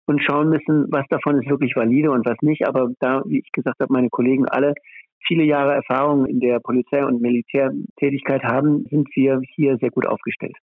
und 0.06 0.22
schauen 0.22 0.50
müssen, 0.50 0.86
was 0.90 1.06
davon 1.08 1.40
ist 1.40 1.48
wirklich 1.48 1.76
valide 1.76 2.10
und 2.10 2.26
was 2.26 2.36
nicht. 2.42 2.66
Aber 2.66 2.90
da, 3.00 3.22
wie 3.26 3.38
ich 3.38 3.52
gesagt 3.52 3.80
habe, 3.80 3.92
meine 3.92 4.10
Kollegen 4.10 4.46
alle 4.46 4.74
viele 5.26 5.44
Jahre 5.44 5.74
Erfahrung 5.74 6.26
in 6.26 6.40
der 6.40 6.60
Polizei- 6.60 7.04
und 7.04 7.20
Militärtätigkeit 7.20 8.42
haben, 8.42 8.84
sind 8.90 9.08
wir 9.14 9.40
hier 9.54 9.76
sehr 9.78 9.90
gut 9.90 10.06
aufgestellt. 10.06 10.56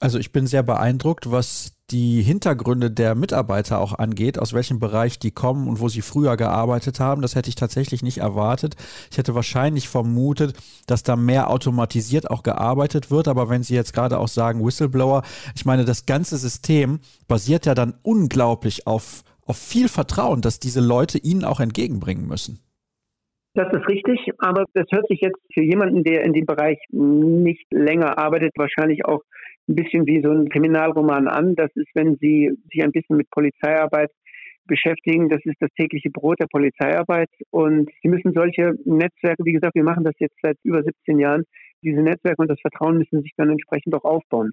Also 0.00 0.18
ich 0.18 0.32
bin 0.32 0.46
sehr 0.46 0.62
beeindruckt, 0.62 1.30
was 1.30 1.76
die 1.90 2.22
Hintergründe 2.22 2.90
der 2.90 3.14
Mitarbeiter 3.14 3.80
auch 3.80 3.98
angeht, 3.98 4.38
aus 4.38 4.54
welchem 4.54 4.78
Bereich 4.78 5.18
die 5.18 5.30
kommen 5.30 5.68
und 5.68 5.78
wo 5.80 5.88
sie 5.88 6.00
früher 6.00 6.38
gearbeitet 6.38 7.00
haben. 7.00 7.20
Das 7.20 7.34
hätte 7.34 7.50
ich 7.50 7.54
tatsächlich 7.54 8.02
nicht 8.02 8.18
erwartet. 8.18 8.76
Ich 9.10 9.18
hätte 9.18 9.34
wahrscheinlich 9.34 9.90
vermutet, 9.90 10.54
dass 10.86 11.02
da 11.02 11.16
mehr 11.16 11.50
automatisiert 11.50 12.30
auch 12.30 12.42
gearbeitet 12.42 13.10
wird. 13.10 13.28
Aber 13.28 13.50
wenn 13.50 13.62
Sie 13.62 13.74
jetzt 13.74 13.92
gerade 13.92 14.18
auch 14.18 14.28
sagen 14.28 14.64
Whistleblower, 14.64 15.22
ich 15.54 15.66
meine, 15.66 15.84
das 15.84 16.06
ganze 16.06 16.38
System 16.38 17.00
basiert 17.28 17.66
ja 17.66 17.74
dann 17.74 17.94
unglaublich 18.02 18.86
auf, 18.86 19.22
auf 19.44 19.58
viel 19.58 19.88
Vertrauen, 19.88 20.40
dass 20.40 20.60
diese 20.60 20.80
Leute 20.80 21.18
Ihnen 21.18 21.44
auch 21.44 21.60
entgegenbringen 21.60 22.26
müssen. 22.26 22.60
Das 23.54 23.66
ist 23.72 23.88
richtig, 23.88 24.30
aber 24.38 24.64
das 24.74 24.86
hört 24.92 25.08
sich 25.08 25.20
jetzt 25.20 25.40
für 25.52 25.62
jemanden, 25.62 26.04
der 26.04 26.22
in 26.22 26.32
dem 26.32 26.46
Bereich 26.46 26.78
nicht 26.90 27.66
länger 27.72 28.16
arbeitet, 28.16 28.52
wahrscheinlich 28.56 29.04
auch 29.04 29.22
ein 29.70 29.76
bisschen 29.76 30.06
wie 30.06 30.20
so 30.22 30.30
ein 30.30 30.48
Kriminalroman 30.48 31.28
an. 31.28 31.54
Das 31.54 31.70
ist, 31.74 31.88
wenn 31.94 32.16
Sie 32.16 32.50
sich 32.70 32.82
ein 32.82 32.92
bisschen 32.92 33.16
mit 33.16 33.30
Polizeiarbeit 33.30 34.10
beschäftigen. 34.66 35.28
Das 35.28 35.40
ist 35.44 35.56
das 35.60 35.70
tägliche 35.78 36.10
Brot 36.10 36.40
der 36.40 36.46
Polizeiarbeit. 36.46 37.30
Und 37.50 37.90
Sie 38.02 38.08
müssen 38.08 38.32
solche 38.32 38.72
Netzwerke, 38.84 39.44
wie 39.44 39.52
gesagt, 39.52 39.74
wir 39.74 39.84
machen 39.84 40.04
das 40.04 40.14
jetzt 40.18 40.36
seit 40.42 40.56
über 40.64 40.82
17 40.82 41.18
Jahren, 41.18 41.44
diese 41.82 42.02
Netzwerke 42.02 42.42
und 42.42 42.48
das 42.48 42.60
Vertrauen 42.60 42.98
müssen 42.98 43.22
sich 43.22 43.32
dann 43.36 43.50
entsprechend 43.50 43.94
auch 43.94 44.04
aufbauen. 44.04 44.52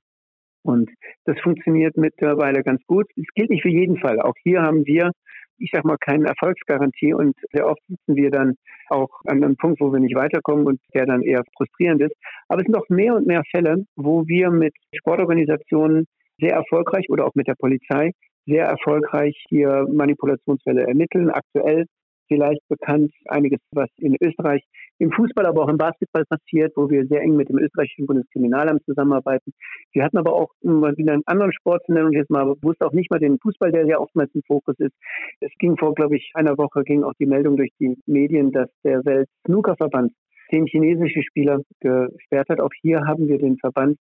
Und 0.63 0.89
das 1.25 1.39
funktioniert 1.41 1.97
mittlerweile 1.97 2.61
ganz 2.61 2.81
gut. 2.87 3.05
Es 3.15 3.27
gilt 3.35 3.49
nicht 3.49 3.63
für 3.63 3.69
jeden 3.69 3.97
Fall. 3.97 4.19
Auch 4.19 4.35
hier 4.43 4.61
haben 4.61 4.85
wir 4.85 5.11
ich 5.57 5.71
sag 5.73 5.85
mal, 5.85 5.97
keine 5.97 6.27
Erfolgsgarantie 6.27 7.13
und 7.13 7.35
sehr 7.51 7.67
oft 7.67 7.81
sitzen 7.87 8.15
wir 8.15 8.31
dann 8.31 8.55
auch 8.89 9.09
an 9.25 9.43
einem 9.43 9.55
Punkt, 9.55 9.79
wo 9.81 9.91
wir 9.91 9.99
nicht 9.99 10.15
weiterkommen 10.15 10.65
und 10.65 10.79
der 10.93 11.05
dann 11.05 11.21
eher 11.21 11.43
frustrierend 11.55 12.01
ist. 12.01 12.15
Aber 12.47 12.61
es 12.61 12.65
sind 12.65 12.75
auch 12.75 12.87
mehr 12.89 13.15
und 13.15 13.27
mehr 13.27 13.43
Fälle, 13.51 13.85
wo 13.95 14.27
wir 14.27 14.51
mit 14.51 14.73
Sportorganisationen 14.95 16.05
sehr 16.39 16.53
erfolgreich 16.53 17.09
oder 17.09 17.25
auch 17.25 17.35
mit 17.35 17.47
der 17.47 17.55
Polizei 17.55 18.11
sehr 18.45 18.65
erfolgreich 18.65 19.35
hier 19.49 19.85
Manipulationsfälle 19.91 20.87
ermitteln. 20.87 21.29
Aktuell 21.29 21.85
vielleicht 22.27 22.61
bekannt, 22.67 23.11
einiges, 23.25 23.59
was 23.71 23.89
in 23.97 24.15
Österreich 24.21 24.63
im 24.99 25.11
Fußball, 25.11 25.45
aber 25.45 25.63
auch 25.63 25.69
im 25.69 25.77
Basketball 25.77 26.25
passiert, 26.25 26.73
wo 26.75 26.89
wir 26.89 27.05
sehr 27.07 27.21
eng 27.21 27.35
mit 27.35 27.49
dem 27.49 27.59
österreichischen 27.59 28.05
Bundeskriminalamt 28.05 28.83
zusammenarbeiten. 28.85 29.53
Wir 29.93 30.03
hatten 30.03 30.17
aber 30.17 30.33
auch 30.33 30.49
mal 30.61 30.95
wieder 30.97 31.13
einen 31.13 31.23
anderen 31.25 31.53
Sport 31.53 31.85
zu 31.85 31.93
nennen 31.93 32.07
und 32.07 32.13
jetzt 32.13 32.29
mal 32.29 32.45
bewusst 32.45 32.81
auch 32.81 32.93
nicht 32.93 33.11
mal 33.11 33.19
den 33.19 33.37
Fußball, 33.39 33.71
der 33.71 33.85
ja 33.85 33.99
oftmals 33.99 34.33
im 34.33 34.41
Fokus 34.47 34.75
ist. 34.79 34.95
Es 35.39 35.51
ging 35.59 35.77
vor, 35.77 35.93
glaube 35.93 36.17
ich, 36.17 36.31
einer 36.33 36.57
Woche 36.57 36.83
ging 36.83 37.03
auch 37.03 37.13
die 37.19 37.25
Meldung 37.25 37.57
durch 37.57 37.71
die 37.79 37.97
Medien, 38.05 38.51
dass 38.51 38.69
der 38.83 39.03
Welt-Snooker-Verband 39.05 40.13
zehn 40.49 40.65
chinesische 40.65 41.21
Spieler 41.23 41.61
gesperrt 41.79 42.49
hat. 42.49 42.59
Auch 42.59 42.71
hier 42.81 43.01
haben 43.05 43.27
wir 43.27 43.37
den 43.37 43.57
Verband 43.57 43.97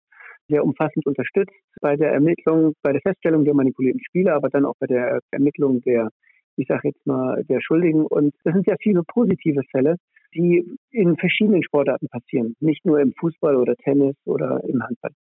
sehr 0.49 0.64
umfassend 0.64 1.06
unterstützt 1.06 1.52
bei 1.80 1.97
der 1.97 2.12
Ermittlung, 2.12 2.75
bei 2.83 2.92
der 2.92 3.00
Feststellung 3.00 3.45
der 3.45 3.54
manipulierten 3.54 4.00
Spieler, 4.04 4.35
aber 4.35 4.49
dann 4.49 4.64
auch 4.64 4.76
bei 4.78 4.87
der 4.87 5.21
Ermittlung 5.33 5.80
der 5.83 6.09
ich 6.57 6.67
sage 6.69 6.89
jetzt 6.89 7.07
mal, 7.07 7.45
der 7.45 7.61
Schuldigen. 7.61 8.07
Und 8.07 8.35
das 8.45 8.55
sind 8.55 8.67
ja 8.67 8.77
viele 8.81 9.03
positive 9.03 9.63
Fälle, 9.71 9.97
die 10.35 10.65
in 10.91 11.17
verschiedenen 11.17 11.63
Sportarten 11.63 12.09
passieren, 12.09 12.55
nicht 12.61 12.85
nur 12.85 13.01
im 13.01 13.13
Fußball 13.19 13.57
oder 13.57 13.77
Tennis 13.77 14.17
oder 14.25 14.63
im 14.65 14.83
Handball. 14.83 15.13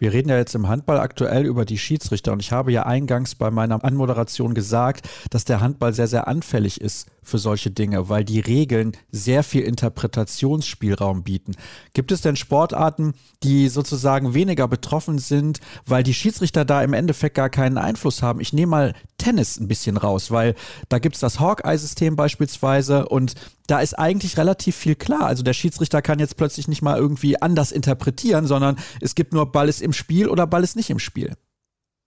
Wir 0.00 0.14
reden 0.14 0.30
ja 0.30 0.38
jetzt 0.38 0.54
im 0.54 0.66
Handball 0.66 0.98
aktuell 0.98 1.44
über 1.44 1.66
die 1.66 1.76
Schiedsrichter 1.76 2.32
und 2.32 2.40
ich 2.40 2.52
habe 2.52 2.72
ja 2.72 2.84
eingangs 2.84 3.34
bei 3.34 3.50
meiner 3.50 3.84
Anmoderation 3.84 4.54
gesagt, 4.54 5.06
dass 5.28 5.44
der 5.44 5.60
Handball 5.60 5.92
sehr, 5.92 6.08
sehr 6.08 6.26
anfällig 6.26 6.80
ist 6.80 7.06
für 7.22 7.36
solche 7.36 7.70
Dinge, 7.70 8.08
weil 8.08 8.24
die 8.24 8.40
Regeln 8.40 8.92
sehr 9.12 9.42
viel 9.42 9.60
Interpretationsspielraum 9.60 11.22
bieten. 11.22 11.52
Gibt 11.92 12.12
es 12.12 12.22
denn 12.22 12.36
Sportarten, 12.36 13.12
die 13.42 13.68
sozusagen 13.68 14.32
weniger 14.32 14.68
betroffen 14.68 15.18
sind, 15.18 15.60
weil 15.84 16.02
die 16.02 16.14
Schiedsrichter 16.14 16.64
da 16.64 16.82
im 16.82 16.94
Endeffekt 16.94 17.34
gar 17.34 17.50
keinen 17.50 17.76
Einfluss 17.76 18.22
haben? 18.22 18.40
Ich 18.40 18.54
nehme 18.54 18.70
mal 18.70 18.94
Tennis 19.18 19.60
ein 19.60 19.68
bisschen 19.68 19.98
raus, 19.98 20.30
weil 20.30 20.54
da 20.88 20.98
gibt 20.98 21.16
es 21.16 21.20
das 21.20 21.40
Hawkeye-System 21.40 22.16
beispielsweise 22.16 23.06
und 23.06 23.34
da 23.70 23.80
ist 23.80 23.94
eigentlich 23.94 24.36
relativ 24.36 24.74
viel 24.74 24.96
klar. 24.96 25.26
Also 25.26 25.44
der 25.44 25.52
Schiedsrichter 25.52 26.02
kann 26.02 26.18
jetzt 26.18 26.36
plötzlich 26.36 26.66
nicht 26.66 26.82
mal 26.82 26.98
irgendwie 26.98 27.40
anders 27.40 27.72
interpretieren, 27.72 28.46
sondern 28.46 28.76
es 29.00 29.14
gibt 29.14 29.32
nur 29.32 29.50
Ball 29.52 29.68
ist 29.68 29.80
im 29.80 29.92
Spiel 29.92 30.28
oder 30.28 30.46
Ball 30.46 30.62
ist 30.62 30.76
nicht 30.76 30.90
im 30.90 30.98
Spiel. 30.98 31.34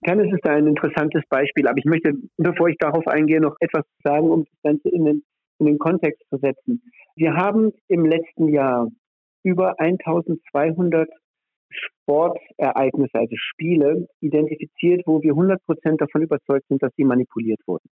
Tennis 0.03 0.33
ist 0.33 0.45
ein 0.45 0.67
interessantes 0.67 1.23
Beispiel, 1.29 1.67
aber 1.67 1.77
ich 1.77 1.85
möchte, 1.85 2.13
bevor 2.37 2.67
ich 2.67 2.77
darauf 2.77 3.07
eingehe, 3.07 3.39
noch 3.39 3.55
etwas 3.61 3.85
sagen, 4.03 4.29
um 4.29 4.43
das 4.43 4.61
Ganze 4.61 4.89
in 4.89 5.05
den, 5.05 5.23
in 5.59 5.65
den 5.65 5.79
Kontext 5.79 6.21
zu 6.29 6.37
setzen. 6.37 6.83
Wir 7.15 7.35
haben 7.35 7.71
im 7.87 8.05
letzten 8.05 8.49
Jahr 8.49 8.89
über 9.43 9.79
1200 9.79 11.09
Sportereignisse, 11.69 13.17
also 13.17 13.35
Spiele, 13.35 14.07
identifiziert, 14.19 15.03
wo 15.05 15.21
wir 15.21 15.31
100 15.31 15.63
Prozent 15.65 16.01
davon 16.01 16.21
überzeugt 16.21 16.67
sind, 16.67 16.83
dass 16.83 16.91
sie 16.97 17.05
manipuliert 17.05 17.61
wurden. 17.65 17.87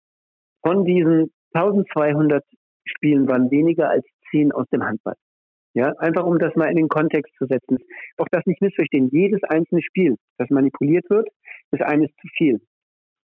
Von 0.62 0.84
diesen 0.84 1.32
1200 1.54 2.44
Spielen 2.85 3.27
waren 3.27 3.51
weniger 3.51 3.89
als 3.89 4.05
10 4.31 4.51
aus 4.51 4.67
dem 4.69 4.83
Handball. 4.83 5.15
Ja, 5.73 5.93
einfach 6.00 6.25
um 6.25 6.38
das 6.38 6.53
mal 6.55 6.69
in 6.69 6.75
den 6.75 6.89
Kontext 6.89 7.33
zu 7.38 7.45
setzen. 7.45 7.77
Auch 8.17 8.27
das 8.31 8.45
nicht 8.45 8.61
missverstehen. 8.61 9.09
Jedes 9.11 9.41
einzelne 9.43 9.81
Spiel, 9.81 10.17
das 10.38 10.50
manipuliert 10.50 11.09
wird, 11.09 11.29
ist 11.71 11.81
eines 11.81 12.09
zu 12.19 12.27
viel. 12.38 12.59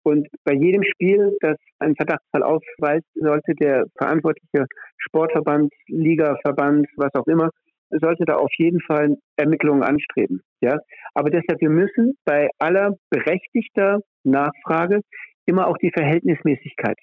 Und 0.04 0.28
bei 0.44 0.54
jedem 0.54 0.84
Spiel, 0.84 1.38
das 1.42 1.58
einen 1.78 1.96
Verdachtsfall 1.96 2.42
aufweist, 2.42 3.06
sollte 3.14 3.54
der 3.54 3.86
verantwortliche 3.96 4.66
Sportverband, 4.98 5.72
Ligaverband, 5.88 6.88
was 6.98 7.14
auch 7.14 7.28
immer, 7.28 7.52
sollte 7.92 8.26
da 8.26 8.38
auf 8.38 8.52
jeden 8.58 8.82
Fall 8.82 9.18
Ermittlungen 9.36 9.84
anstreben. 9.84 10.42
Ja, 10.62 10.80
aber 11.14 11.30
deshalb, 11.30 11.62
wir 11.62 11.70
müssen 11.70 12.18
bei 12.26 12.50
aller 12.58 12.98
berechtigter 13.12 14.00
Nachfrage 14.24 15.02
immer 15.46 15.68
auch 15.68 15.78
die 15.78 15.92
Verhältnismäßigkeit 15.92 16.98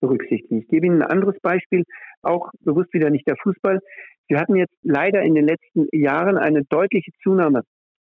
berücksichtigen. 0.00 0.60
Ich 0.60 0.68
gebe 0.68 0.86
Ihnen 0.86 1.02
ein 1.02 1.10
anderes 1.10 1.38
Beispiel, 1.40 1.84
auch 2.22 2.50
bewusst 2.60 2.92
wieder 2.92 3.10
nicht 3.10 3.26
der 3.26 3.36
Fußball. 3.42 3.80
Wir 4.28 4.38
hatten 4.38 4.56
jetzt 4.56 4.74
leider 4.82 5.22
in 5.22 5.34
den 5.34 5.46
letzten 5.46 5.86
Jahren 5.92 6.38
eine 6.38 6.64
deutliche 6.64 7.12
Zunahme 7.22 7.62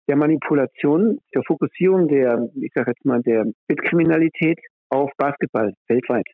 der 0.08 0.16
Manipulation, 0.16 1.18
der 1.34 1.42
Fokussierung 1.46 2.08
der, 2.08 2.48
ich 2.60 2.72
sage 2.74 2.92
jetzt 2.92 3.04
mal, 3.04 3.22
der 3.22 3.44
Bitkriminalität 3.66 4.58
auf 4.88 5.10
Basketball 5.16 5.74
weltweit. 5.88 6.26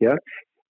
Ja, 0.00 0.16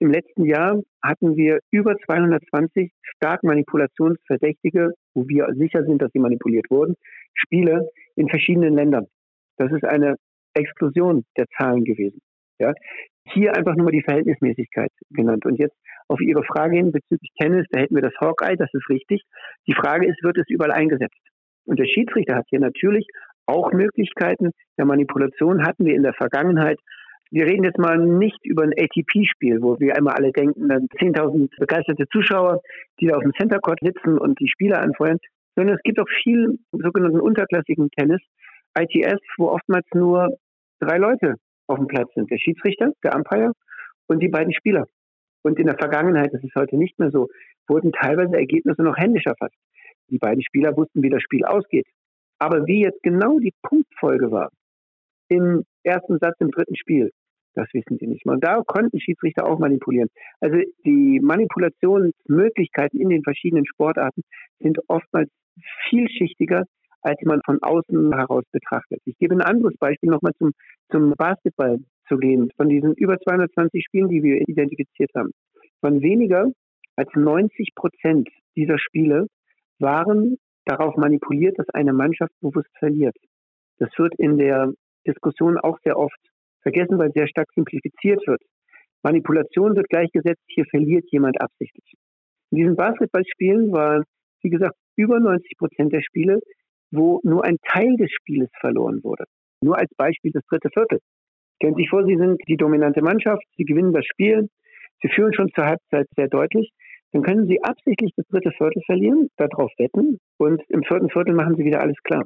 im 0.03 0.11
letzten 0.11 0.45
Jahr 0.45 0.81
hatten 1.03 1.37
wir 1.37 1.61
über 1.71 1.97
220 1.97 2.93
stark 3.03 3.45
manipulationsverdächtige, 3.45 4.91
wo 5.15 5.29
wir 5.29 5.47
sicher 5.55 5.85
sind, 5.85 6.03
dass 6.03 6.11
sie 6.13 6.19
manipuliert 6.19 6.67
wurden, 6.71 6.97
Spiele 7.35 7.89
in 8.17 8.29
verschiedenen 8.29 8.75
Ländern. 8.75 9.07
Das 9.59 9.71
ist 9.71 9.85
eine 9.85 10.17
Explosion 10.55 11.25
der 11.39 11.47
Zahlen 11.57 11.85
gewesen. 11.85 12.21
Ja. 12.59 12.73
Hier 13.25 13.57
einfach 13.57 13.77
nur 13.77 13.85
mal 13.85 13.93
die 13.93 14.03
Verhältnismäßigkeit 14.03 14.91
genannt. 15.11 15.47
Und 15.47 15.59
jetzt 15.59 15.77
auf 16.09 16.21
Ihre 16.21 16.45
Frage 16.45 16.77
hin 16.77 16.93
bezüglich 16.93 17.31
Tennis, 17.41 17.67
da 17.71 17.81
hätten 17.81 17.95
wir 17.95 18.03
das 18.03 18.15
Hawkeye, 18.21 18.57
das 18.57 18.73
ist 18.73 18.89
richtig. 18.89 19.23
Die 19.67 19.75
Frage 19.75 20.07
ist, 20.07 20.23
wird 20.23 20.39
es 20.39 20.49
überall 20.49 20.73
eingesetzt? 20.73 21.17
Und 21.65 21.79
der 21.79 21.87
Schiedsrichter 21.87 22.37
hat 22.37 22.47
hier 22.49 22.61
natürlich 22.61 23.07
auch 23.47 23.73
Möglichkeiten 23.73 24.51
der 24.79 24.87
Manipulation 24.87 25.65
hatten 25.65 25.85
wir 25.85 25.95
in 25.95 26.03
der 26.03 26.15
Vergangenheit. 26.15 26.79
Wir 27.31 27.47
reden 27.47 27.65
jetzt 27.65 27.79
mal 27.79 27.99
nicht 27.99 28.45
über 28.45 28.63
ein 28.63 28.73
ATP-Spiel, 28.73 29.63
wo 29.63 29.79
wir 29.81 29.97
einmal 29.97 30.15
alle 30.15 30.33
denken, 30.33 30.69
dann 30.69 30.87
10.000 30.99 31.49
begeisterte 31.59 32.07
Zuschauer, 32.13 32.61
die 33.01 33.07
da 33.07 33.17
auf 33.17 33.23
dem 33.23 33.33
Center 33.39 33.59
Court 33.59 33.81
sitzen 33.81 34.19
und 34.19 34.39
die 34.39 34.49
Spieler 34.49 34.81
anfeuern, 34.81 35.19
sondern 35.57 35.77
es 35.77 35.83
gibt 35.83 35.99
auch 35.99 36.09
viel 36.23 36.59
sogenannten 36.73 37.21
unterklassigen 37.21 37.91
Tennis, 37.97 38.21
ITS, 38.79 39.21
wo 39.39 39.49
oftmals 39.49 39.87
nur 39.95 40.37
drei 40.81 40.99
Leute 40.99 41.37
auf 41.73 41.79
dem 41.79 41.89
Platz 41.89 42.13
sind. 42.15 42.31
Der 42.31 42.39
Schiedsrichter, 42.39 42.93
der 43.03 43.15
Umpire 43.17 43.53
und 44.07 44.23
die 44.23 44.29
beiden 44.29 44.53
Spieler. 44.53 44.87
Und 45.43 45.59
in 45.59 45.67
der 45.67 45.77
Vergangenheit, 45.77 46.33
das 46.33 46.43
ist 46.45 46.55
heute 46.55 46.77
nicht 46.77 46.99
mehr 46.99 47.11
so, 47.11 47.29
wurden 47.67 47.93
teilweise 47.93 48.37
Ergebnisse 48.37 48.83
noch 48.83 48.97
händisch 48.97 49.27
erfasst. 49.27 49.57
Die 50.09 50.19
beiden 50.19 50.43
Spieler 50.43 50.77
wussten, 50.77 51.03
wie 51.03 51.11
das 51.11 51.23
Spiel 51.23 51.45
ausgeht. 51.45 51.87
Aber 52.39 52.67
wie 52.67 52.83
jetzt 52.83 53.03
genau 53.03 53.39
die 53.39 53.55
Punktfolge 53.63 54.31
war 54.31 54.51
im 55.29 55.65
ersten 55.83 56.19
Satz 56.19 56.37
im 56.41 56.51
dritten 56.51 56.77
Spiel, 56.77 57.11
das 57.55 57.69
wissen 57.73 57.99
sie 57.99 58.07
nicht 58.07 58.25
mal. 58.27 58.35
Und 58.35 58.45
da 58.45 58.63
konnten 58.67 59.01
Schiedsrichter 59.01 59.47
auch 59.47 59.59
manipulieren. 59.59 60.09
Also 60.41 60.59
die 60.85 61.21
Manipulationsmöglichkeiten 61.21 63.01
in 63.01 63.11
den 63.11 63.23
verschiedenen 63.23 63.67
Sportarten 63.67 64.23
sind 64.59 64.79
oftmals 64.89 65.31
vielschichtiger, 65.89 66.65
als 67.03 67.21
man 67.25 67.41
von 67.45 67.59
außen 67.63 68.15
heraus 68.15 68.45
betrachtet. 68.53 69.01
Ich 69.05 69.17
gebe 69.19 69.35
ein 69.35 69.43
anderes 69.43 69.77
Beispiel 69.79 70.11
nochmal 70.11 70.33
zum, 70.39 70.53
zum 70.91 71.13
Basketball 71.17 71.79
zu 72.09 72.17
gehen. 72.17 72.51
Von 72.57 72.69
diesen 72.69 72.95
über 72.95 73.19
220 73.19 73.85
Spielen, 73.85 74.09
die 74.09 74.23
wir 74.23 74.41
identifiziert 74.49 75.11
haben, 75.15 75.31
von 75.81 76.01
weniger 76.01 76.47
als 76.97 77.11
90 77.15 77.75
Prozent 77.75 78.29
dieser 78.57 78.79
Spiele 78.79 79.27
waren 79.79 80.37
darauf 80.65 80.97
manipuliert, 80.97 81.59
dass 81.59 81.69
eine 81.71 81.93
Mannschaft 81.93 82.33
bewusst 82.41 82.71
verliert. 82.79 83.17
Das 83.79 83.91
wird 83.99 84.15
in 84.19 84.39
der 84.39 84.73
Diskussion 85.07 85.59
auch 85.59 85.79
sehr 85.83 85.99
oft 85.99 86.19
vergessen, 86.63 86.99
weil 86.99 87.11
sehr 87.13 87.27
stark 87.27 87.49
simplifiziert 87.55 88.25
wird. 88.27 88.43
Manipulation 89.03 89.75
wird 89.75 89.89
gleichgesetzt, 89.89 90.43
hier 90.47 90.65
verliert 90.67 91.05
jemand 91.11 91.41
absichtlich. 91.41 91.95
In 92.51 92.59
diesen 92.59 92.77
Basketballspielen 92.77 93.73
war, 93.73 94.05
wie 94.43 94.51
gesagt, 94.51 94.77
über 94.97 95.19
90 95.19 95.59
Prozent 95.59 95.93
der 95.93 96.03
Spiele, 96.03 96.39
wo 96.93 97.21
nur 97.25 97.45
ein 97.45 97.57
Teil 97.67 97.97
des 97.97 98.11
Spieles 98.13 98.49
verloren 98.61 99.03
wurde. 99.03 99.25
Nur 99.63 99.79
als 99.79 99.91
Beispiel 99.97 100.31
das 100.33 100.45
dritte 100.49 100.69
Viertel. 100.73 101.01
Stellen 101.57 101.75
Sie 101.75 101.83
sich 101.83 101.91
vor, 101.91 102.05
Sie 102.05 102.17
sind 102.17 102.41
die 102.49 102.57
dominante 102.57 103.03
Mannschaft, 103.03 103.43
Sie 103.57 103.65
gewinnen 103.65 103.93
das 103.93 104.05
Spiel, 104.07 104.49
Sie 105.03 105.09
führen 105.09 105.35
schon 105.35 105.51
zur 105.55 105.65
Halbzeit 105.65 106.07
sehr 106.17 106.29
deutlich, 106.29 106.71
dann 107.13 107.23
können 107.23 107.47
Sie 107.47 107.63
absichtlich 107.63 108.13
das 108.17 108.27
dritte 108.29 108.53
Viertel 108.53 108.83
verlieren, 108.87 109.29
darauf 109.37 109.71
wetten 109.79 110.19
und 110.39 110.63
im 110.69 110.83
vierten 110.83 111.11
Viertel 111.11 111.35
machen 111.35 111.57
Sie 111.57 111.65
wieder 111.65 111.81
alles 111.81 111.97
klar. 112.03 112.25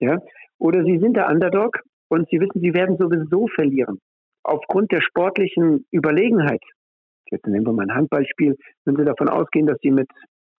Ja? 0.00 0.18
Oder 0.58 0.84
Sie 0.84 0.98
sind 0.98 1.16
der 1.16 1.28
Underdog 1.28 1.80
und 2.08 2.28
Sie 2.30 2.40
wissen, 2.40 2.60
Sie 2.60 2.74
werden 2.74 2.96
sowieso 2.96 3.48
verlieren. 3.48 3.98
Aufgrund 4.42 4.92
der 4.92 5.00
sportlichen 5.00 5.86
Überlegenheit. 5.90 6.62
Jetzt 7.30 7.46
nehmen 7.46 7.66
wir 7.66 7.72
mal 7.72 7.84
ein 7.84 7.94
Handballspiel. 7.94 8.56
Wenn 8.84 8.96
Sie 8.96 9.04
davon 9.04 9.28
ausgehen, 9.28 9.66
dass 9.66 9.78
Sie 9.82 9.90
mit 9.90 10.08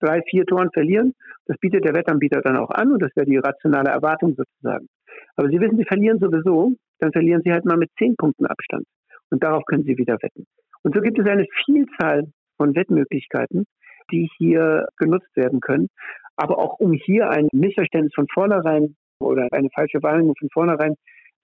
drei, 0.05 0.23
vier 0.29 0.45
Toren 0.45 0.71
verlieren, 0.73 1.15
das 1.47 1.57
bietet 1.59 1.85
der 1.85 1.95
Wettanbieter 1.95 2.41
dann 2.43 2.57
auch 2.57 2.71
an 2.71 2.93
und 2.93 3.03
das 3.03 3.11
wäre 3.15 3.27
die 3.27 3.39
rationale 3.39 3.91
Erwartung 3.91 4.35
sozusagen. 4.35 4.89
Aber 5.37 5.49
Sie 5.49 5.61
wissen, 5.61 5.79
Sie 5.79 5.85
verlieren 5.85 6.19
sowieso, 6.19 6.75
dann 7.01 7.13
verlieren 7.13 7.43
Sie 7.45 7.53
halt 7.53 7.65
mal 7.65 7.77
mit 7.77 7.91
zehn 7.99 8.17
Punkten 8.17 8.47
Abstand. 8.47 8.85
Und 9.31 9.43
darauf 9.43 9.65
können 9.65 9.85
Sie 9.85 9.97
wieder 9.97 10.17
wetten. 10.21 10.47
Und 10.83 10.95
so 10.95 11.01
gibt 11.01 11.19
es 11.19 11.27
eine 11.27 11.47
Vielzahl 11.65 12.25
von 12.57 12.75
Wettmöglichkeiten, 12.75 13.65
die 14.11 14.29
hier 14.39 14.87
genutzt 14.99 15.35
werden 15.35 15.61
können. 15.61 15.89
Aber 16.37 16.59
auch 16.59 16.79
um 16.79 16.93
hier 16.93 17.31
ein 17.31 17.49
Missverständnis 17.53 18.13
von 18.15 18.27
vornherein 18.33 18.97
oder 19.21 19.49
eine 19.53 19.69
falsche 19.75 20.03
Wahrnehmung 20.03 20.35
von 20.39 20.49
vornherein 20.53 20.95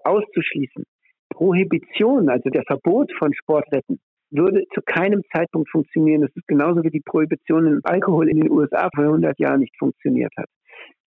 auszuschließen. 0.04 0.84
Prohibition, 1.30 2.28
also 2.28 2.50
der 2.50 2.64
Verbot 2.64 3.12
von 3.18 3.32
Sportwetten, 3.32 4.00
würde 4.30 4.64
zu 4.74 4.80
keinem 4.82 5.22
Zeitpunkt 5.32 5.70
funktionieren. 5.70 6.22
Das 6.22 6.30
ist 6.34 6.46
genauso 6.46 6.82
wie 6.82 6.90
die 6.90 7.02
Prohibition 7.04 7.66
im 7.66 7.80
Alkohol 7.84 8.28
in 8.28 8.40
den 8.40 8.50
USA 8.50 8.88
vor 8.94 9.04
100 9.04 9.38
Jahren 9.38 9.60
nicht 9.60 9.76
funktioniert 9.78 10.32
hat. 10.36 10.48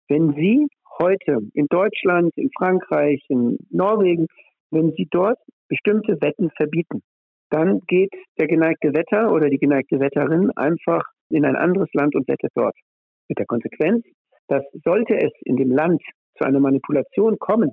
Wenn 0.09 0.33
Sie 0.33 0.67
heute 0.99 1.39
in 1.53 1.67
Deutschland, 1.67 2.31
in 2.35 2.49
Frankreich, 2.57 3.23
in 3.29 3.57
Norwegen, 3.69 4.27
wenn 4.71 4.91
Sie 4.97 5.07
dort 5.09 5.39
bestimmte 5.67 6.21
Wetten 6.21 6.49
verbieten, 6.57 7.01
dann 7.49 7.81
geht 7.87 8.11
der 8.39 8.47
geneigte 8.47 8.93
Wetter 8.93 9.31
oder 9.31 9.49
die 9.49 9.59
geneigte 9.59 9.99
Wetterin 9.99 10.51
einfach 10.55 11.03
in 11.29 11.45
ein 11.45 11.55
anderes 11.55 11.89
Land 11.93 12.15
und 12.15 12.27
wettet 12.27 12.51
dort. 12.55 12.75
Mit 13.29 13.37
der 13.37 13.45
Konsequenz, 13.45 14.03
dass 14.47 14.63
sollte 14.83 15.15
es 15.15 15.31
in 15.45 15.55
dem 15.55 15.71
Land 15.71 16.01
zu 16.37 16.45
einer 16.45 16.59
Manipulation 16.59 17.37
kommen, 17.39 17.71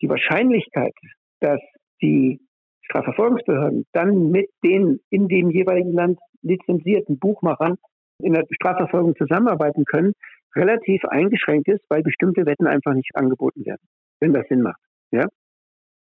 die 0.00 0.08
Wahrscheinlichkeit, 0.08 0.94
dass 1.40 1.60
die 2.00 2.40
Strafverfolgungsbehörden 2.86 3.86
dann 3.92 4.30
mit 4.30 4.48
den 4.64 5.00
in 5.10 5.28
dem 5.28 5.50
jeweiligen 5.50 5.92
Land 5.92 6.18
lizenzierten 6.42 7.18
Buchmachern 7.18 7.76
in 8.22 8.32
der 8.32 8.46
Strafverfolgung 8.50 9.14
zusammenarbeiten 9.16 9.84
können, 9.84 10.12
relativ 10.54 11.04
eingeschränkt 11.04 11.68
ist, 11.68 11.84
weil 11.88 12.02
bestimmte 12.02 12.46
Wetten 12.46 12.66
einfach 12.66 12.94
nicht 12.94 13.10
angeboten 13.14 13.64
werden, 13.66 13.82
wenn 14.20 14.32
das 14.32 14.46
Sinn 14.48 14.62
macht. 14.62 14.80
Ja? 15.10 15.26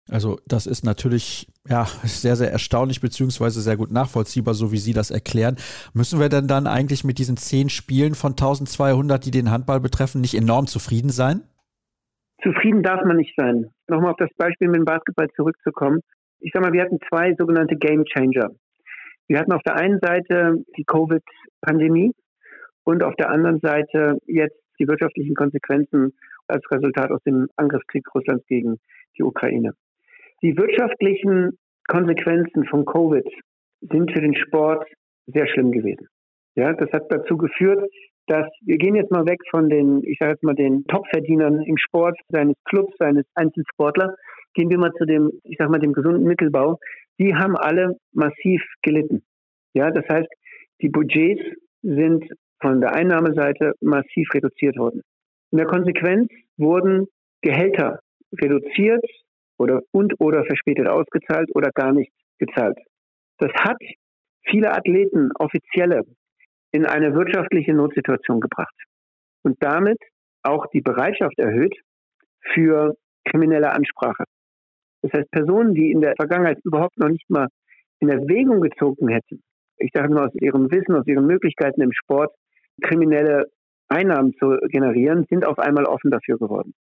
Also 0.08 0.38
das 0.46 0.66
ist 0.66 0.84
natürlich 0.84 1.48
ja 1.68 1.84
sehr, 2.04 2.36
sehr 2.36 2.52
erstaunlich 2.52 3.00
beziehungsweise 3.00 3.60
sehr 3.60 3.76
gut 3.76 3.90
nachvollziehbar, 3.90 4.54
so 4.54 4.70
wie 4.70 4.78
Sie 4.78 4.92
das 4.92 5.10
erklären. 5.10 5.56
Müssen 5.94 6.20
wir 6.20 6.28
denn 6.28 6.46
dann 6.46 6.68
eigentlich 6.68 7.02
mit 7.02 7.18
diesen 7.18 7.36
zehn 7.36 7.68
Spielen 7.68 8.14
von 8.14 8.32
1200, 8.32 9.24
die 9.24 9.32
den 9.32 9.50
Handball 9.50 9.80
betreffen, 9.80 10.20
nicht 10.20 10.34
enorm 10.34 10.68
zufrieden 10.68 11.10
sein? 11.10 11.42
Zufrieden 12.42 12.82
darf 12.84 13.04
man 13.04 13.16
nicht 13.16 13.34
sein. 13.36 13.70
Nochmal 13.88 14.12
auf 14.12 14.18
das 14.18 14.30
Beispiel 14.36 14.68
mit 14.68 14.76
dem 14.76 14.84
Basketball 14.84 15.28
zurückzukommen. 15.34 16.00
Ich 16.40 16.50
sag 16.52 16.62
mal, 16.62 16.72
wir 16.72 16.82
hatten 16.82 16.98
zwei 17.08 17.34
sogenannte 17.34 17.76
Game 17.76 18.04
Changer. 18.04 18.50
Wir 19.28 19.38
hatten 19.38 19.52
auf 19.52 19.62
der 19.62 19.76
einen 19.76 19.98
Seite 20.00 20.64
die 20.76 20.84
Covid-Pandemie 20.84 22.12
und 22.84 23.02
auf 23.02 23.14
der 23.16 23.30
anderen 23.30 23.60
Seite 23.60 24.18
jetzt 24.26 24.58
die 24.78 24.86
wirtschaftlichen 24.86 25.34
Konsequenzen 25.34 26.12
als 26.46 26.62
Resultat 26.70 27.10
aus 27.10 27.22
dem 27.24 27.48
Angriffskrieg 27.56 28.06
Russlands 28.14 28.46
gegen 28.46 28.78
die 29.18 29.22
Ukraine. 29.22 29.72
Die 30.42 30.56
wirtschaftlichen 30.56 31.58
Konsequenzen 31.88 32.66
von 32.66 32.84
Covid 32.84 33.26
sind 33.80 34.12
für 34.12 34.20
den 34.20 34.36
Sport 34.36 34.86
sehr 35.26 35.46
schlimm 35.48 35.72
gewesen. 35.72 36.06
Ja, 36.54 36.72
das 36.72 36.90
hat 36.92 37.10
dazu 37.10 37.36
geführt, 37.36 37.90
dass 38.26 38.46
wir 38.62 38.76
gehen 38.76 38.96
jetzt 38.96 39.10
mal 39.10 39.26
weg 39.26 39.40
von 39.50 39.68
den, 39.68 40.02
ich 40.04 40.18
sage 40.18 40.32
jetzt 40.32 40.42
mal 40.42 40.54
den 40.54 40.84
Topverdienern 40.86 41.62
im 41.62 41.76
Sport, 41.76 42.18
seines 42.28 42.56
Clubs, 42.64 42.94
seines 42.98 43.24
Einzelsportlers, 43.34 44.14
gehen 44.56 44.70
wir 44.70 44.78
mal 44.78 44.92
zu 44.94 45.04
dem, 45.04 45.30
ich 45.44 45.56
sage 45.58 45.70
mal 45.70 45.78
dem 45.78 45.92
gesunden 45.92 46.24
Mittelbau. 46.24 46.78
Die 47.18 47.34
haben 47.34 47.56
alle 47.56 47.96
massiv 48.12 48.62
gelitten. 48.82 49.22
Ja, 49.74 49.90
das 49.90 50.04
heißt, 50.08 50.28
die 50.80 50.88
Budgets 50.88 51.42
sind 51.82 52.24
von 52.60 52.80
der 52.80 52.94
Einnahmeseite 52.94 53.74
massiv 53.80 54.32
reduziert 54.32 54.76
worden. 54.78 55.02
In 55.52 55.58
der 55.58 55.66
Konsequenz 55.66 56.32
wurden 56.56 57.06
Gehälter 57.42 58.00
reduziert 58.40 59.04
oder 59.58 59.82
und 59.92 60.18
oder 60.20 60.44
verspätet 60.44 60.88
ausgezahlt 60.88 61.50
oder 61.54 61.70
gar 61.74 61.92
nicht 61.92 62.12
gezahlt. 62.38 62.78
Das 63.38 63.52
hat 63.52 63.76
viele 64.48 64.72
Athleten, 64.72 65.30
Offizielle 65.38 66.02
in 66.72 66.86
eine 66.86 67.14
wirtschaftliche 67.14 67.74
Notsituation 67.74 68.40
gebracht 68.40 68.74
und 69.42 69.56
damit 69.60 69.98
auch 70.42 70.66
die 70.72 70.80
Bereitschaft 70.80 71.38
erhöht 71.38 71.74
für 72.54 72.94
kriminelle 73.24 73.72
Ansprache. 73.72 74.24
Das 75.06 75.20
heißt, 75.20 75.30
Personen, 75.30 75.74
die 75.74 75.90
in 75.92 76.00
der 76.00 76.14
Vergangenheit 76.16 76.58
überhaupt 76.64 76.98
noch 76.98 77.08
nicht 77.08 77.28
mal 77.30 77.48
in 78.00 78.08
Erwägung 78.08 78.60
gezogen 78.60 79.08
hätten, 79.08 79.42
ich 79.78 79.90
sage 79.94 80.12
nur 80.12 80.24
aus 80.24 80.34
ihrem 80.40 80.70
Wissen, 80.70 80.94
aus 80.94 81.06
ihren 81.06 81.26
Möglichkeiten 81.26 81.80
im 81.82 81.92
Sport, 81.92 82.34
kriminelle 82.82 83.46
Einnahmen 83.88 84.32
zu 84.34 84.56
generieren, 84.68 85.26
sind 85.30 85.46
auf 85.46 85.58
einmal 85.58 85.84
offen 85.84 86.10
dafür 86.10 86.38
geworden. 86.38 86.74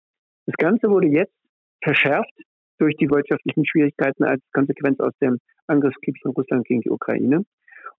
Das 0.46 0.54
Ganze 0.56 0.88
wurde 0.88 1.08
jetzt 1.08 1.34
verschärft 1.82 2.32
durch 2.78 2.96
die 2.96 3.10
wirtschaftlichen 3.10 3.64
Schwierigkeiten 3.64 4.24
als 4.24 4.42
Konsequenz 4.52 5.00
aus 5.00 5.12
dem 5.20 5.38
Angriffskrieg 5.66 6.16
von 6.22 6.32
Russland 6.32 6.66
gegen 6.66 6.80
die 6.82 6.90
Ukraine. 6.90 7.44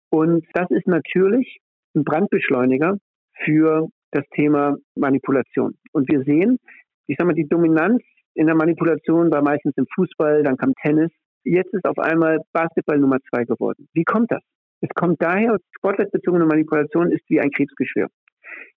Und 0.10 0.46
das 0.54 0.70
ist 0.70 0.88
natürlich 0.88 1.60
ein 1.96 2.04
Brandbeschleuniger 2.04 2.98
für 3.44 3.88
das 4.12 4.26
Thema 4.36 4.78
Manipulation. 4.96 5.76
Und 5.92 6.10
wir 6.10 6.24
sehen, 6.24 6.60
ich 7.08 7.18
sage 7.18 7.28
mal, 7.28 7.34
die 7.34 7.48
Dominanz 7.48 8.04
in 8.36 8.48
der 8.48 8.56
Manipulation 8.56 9.32
war 9.32 9.42
meistens 9.42 9.74
im 9.78 9.86
Fußball, 9.96 10.44
dann 10.44 10.58
kam 10.58 10.74
Tennis. 10.82 11.12
Jetzt 11.44 11.74
ist 11.74 11.86
auf 11.86 11.98
einmal 12.00 12.40
Basketball 12.52 12.98
Nummer 12.98 13.18
zwei 13.30 13.44
geworden. 13.44 13.88
Wie 13.94 14.04
kommt 14.04 14.32
das? 14.32 14.42
Es 14.82 14.90
kommt 14.96 15.22
daher, 15.22 15.58
sportwettbezogene 15.78 16.46
Manipulation 16.46 17.12
ist 17.12 17.24
wie 17.30 17.40
ein 17.40 17.52
Krebsgeschwür. 17.52 18.08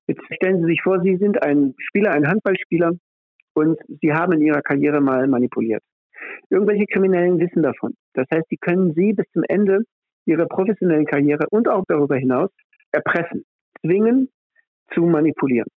Jetzt 0.06 0.22
stellen 0.34 0.60
Sie 0.60 0.66
sich 0.66 0.82
vor, 0.82 1.00
Sie 1.00 1.16
sind 1.16 1.42
ein 1.42 1.74
Spieler, 1.78 2.12
ein 2.12 2.28
Handballspieler 2.28 2.92
und 3.54 3.78
Sie 4.00 4.12
haben 4.12 4.32
in 4.32 4.42
Ihrer 4.42 4.62
Karriere 4.62 5.00
mal 5.00 5.26
manipuliert. 5.26 5.82
Irgendwelche 6.50 6.86
Kriminellen 6.86 7.38
wissen 7.40 7.62
davon. 7.62 7.94
Das 8.14 8.26
heißt, 8.32 8.46
sie 8.48 8.56
können 8.56 8.94
Sie 8.94 9.12
bis 9.12 9.26
zum 9.32 9.42
Ende 9.48 9.80
Ihrer 10.26 10.46
professionellen 10.46 11.06
Karriere 11.06 11.46
und 11.50 11.68
auch 11.68 11.84
darüber 11.88 12.16
hinaus 12.16 12.50
erpressen, 12.92 13.44
zwingen 13.80 14.28
zu 14.94 15.02
manipulieren. 15.02 15.68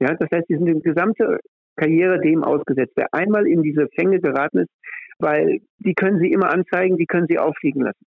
Ja, 0.00 0.14
das 0.14 0.30
heißt, 0.30 0.46
Sie 0.48 0.56
sind 0.56 0.66
die 0.66 0.80
gesamte 0.80 1.38
Karriere 1.76 2.20
dem 2.20 2.42
ausgesetzt. 2.42 2.92
Wer 2.96 3.12
einmal 3.12 3.46
in 3.46 3.62
diese 3.62 3.88
Fänge 3.94 4.20
geraten 4.20 4.58
ist, 4.58 4.70
weil 5.18 5.60
die 5.78 5.94
können 5.94 6.18
Sie 6.20 6.30
immer 6.30 6.50
anzeigen, 6.50 6.96
die 6.96 7.06
können 7.06 7.26
Sie 7.28 7.38
auffliegen 7.38 7.82
lassen. 7.82 8.04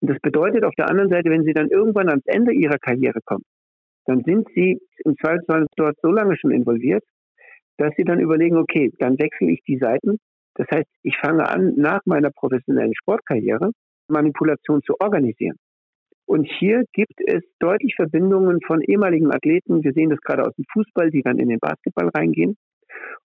Und 0.00 0.10
das 0.10 0.18
bedeutet 0.20 0.64
auf 0.64 0.74
der 0.76 0.88
anderen 0.88 1.10
Seite, 1.10 1.30
wenn 1.30 1.44
Sie 1.44 1.52
dann 1.52 1.68
irgendwann 1.68 2.08
ans 2.08 2.26
Ende 2.26 2.52
Ihrer 2.52 2.78
Karriere 2.78 3.20
kommen, 3.24 3.44
dann 4.06 4.22
sind 4.24 4.48
Sie 4.54 4.80
im 5.04 5.16
Zweifelsfall 5.16 5.66
dort 5.76 5.96
so 6.02 6.10
lange 6.10 6.36
schon 6.36 6.50
involviert, 6.50 7.04
dass 7.78 7.92
Sie 7.96 8.04
dann 8.04 8.20
überlegen, 8.20 8.56
okay, 8.56 8.92
dann 8.98 9.18
wechsle 9.18 9.50
ich 9.50 9.62
die 9.66 9.78
Seiten. 9.78 10.18
Das 10.54 10.66
heißt, 10.70 10.88
ich 11.02 11.16
fange 11.18 11.48
an, 11.48 11.74
nach 11.76 12.00
meiner 12.04 12.30
professionellen 12.30 12.94
Sportkarriere 12.94 13.70
Manipulation 14.08 14.82
zu 14.82 14.94
organisieren. 14.98 15.56
Und 16.26 16.44
hier 16.58 16.84
gibt 16.92 17.20
es 17.26 17.42
deutlich 17.58 17.94
Verbindungen 17.94 18.60
von 18.66 18.82
ehemaligen 18.82 19.32
Athleten. 19.32 19.82
Wir 19.82 19.92
sehen 19.92 20.10
das 20.10 20.20
gerade 20.20 20.42
aus 20.42 20.54
dem 20.56 20.64
Fußball, 20.72 21.10
die 21.10 21.22
dann 21.22 21.38
in 21.38 21.48
den 21.48 21.58
Basketball 21.58 22.10
reingehen. 22.14 22.56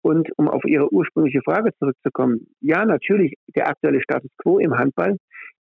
Und 0.01 0.29
um 0.37 0.47
auf 0.47 0.63
Ihre 0.65 0.91
ursprüngliche 0.91 1.41
Frage 1.41 1.71
zurückzukommen, 1.79 2.47
ja, 2.61 2.85
natürlich, 2.85 3.33
der 3.55 3.67
aktuelle 3.67 4.01
Status 4.01 4.31
quo 4.37 4.59
im 4.59 4.77
Handball 4.77 5.17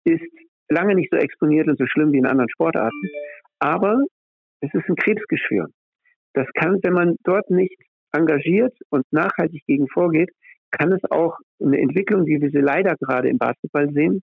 ist 0.06 0.24
lange 0.70 0.96
nicht 0.96 1.10
so 1.12 1.18
exponiert 1.18 1.68
und 1.68 1.78
so 1.78 1.86
schlimm 1.88 2.12
wie 2.12 2.20
in 2.20 2.26
anderen 2.26 2.50
Sportarten. 2.50 3.02
Aber 3.60 4.02
es 4.62 4.74
ist 4.74 4.88
ein 4.88 4.96
Krebsgeschwür. 4.96 5.68
Das 6.34 6.48
kann, 6.54 6.80
wenn 6.84 6.94
man 6.94 7.16
dort 7.24 7.50
nicht 7.50 7.76
engagiert 8.12 8.76
und 8.90 9.06
nachhaltig 9.12 9.64
gegen 9.66 9.88
vorgeht, 9.88 10.30
kann 10.72 10.92
es 10.92 11.02
auch 11.10 11.38
eine 11.62 11.80
Entwicklung, 11.80 12.26
wie 12.26 12.42
wir 12.42 12.50
sie 12.52 12.60
leider 12.60 12.96
gerade 12.96 13.30
im 13.30 13.38
Basketball 13.38 13.92
sehen, 13.92 14.22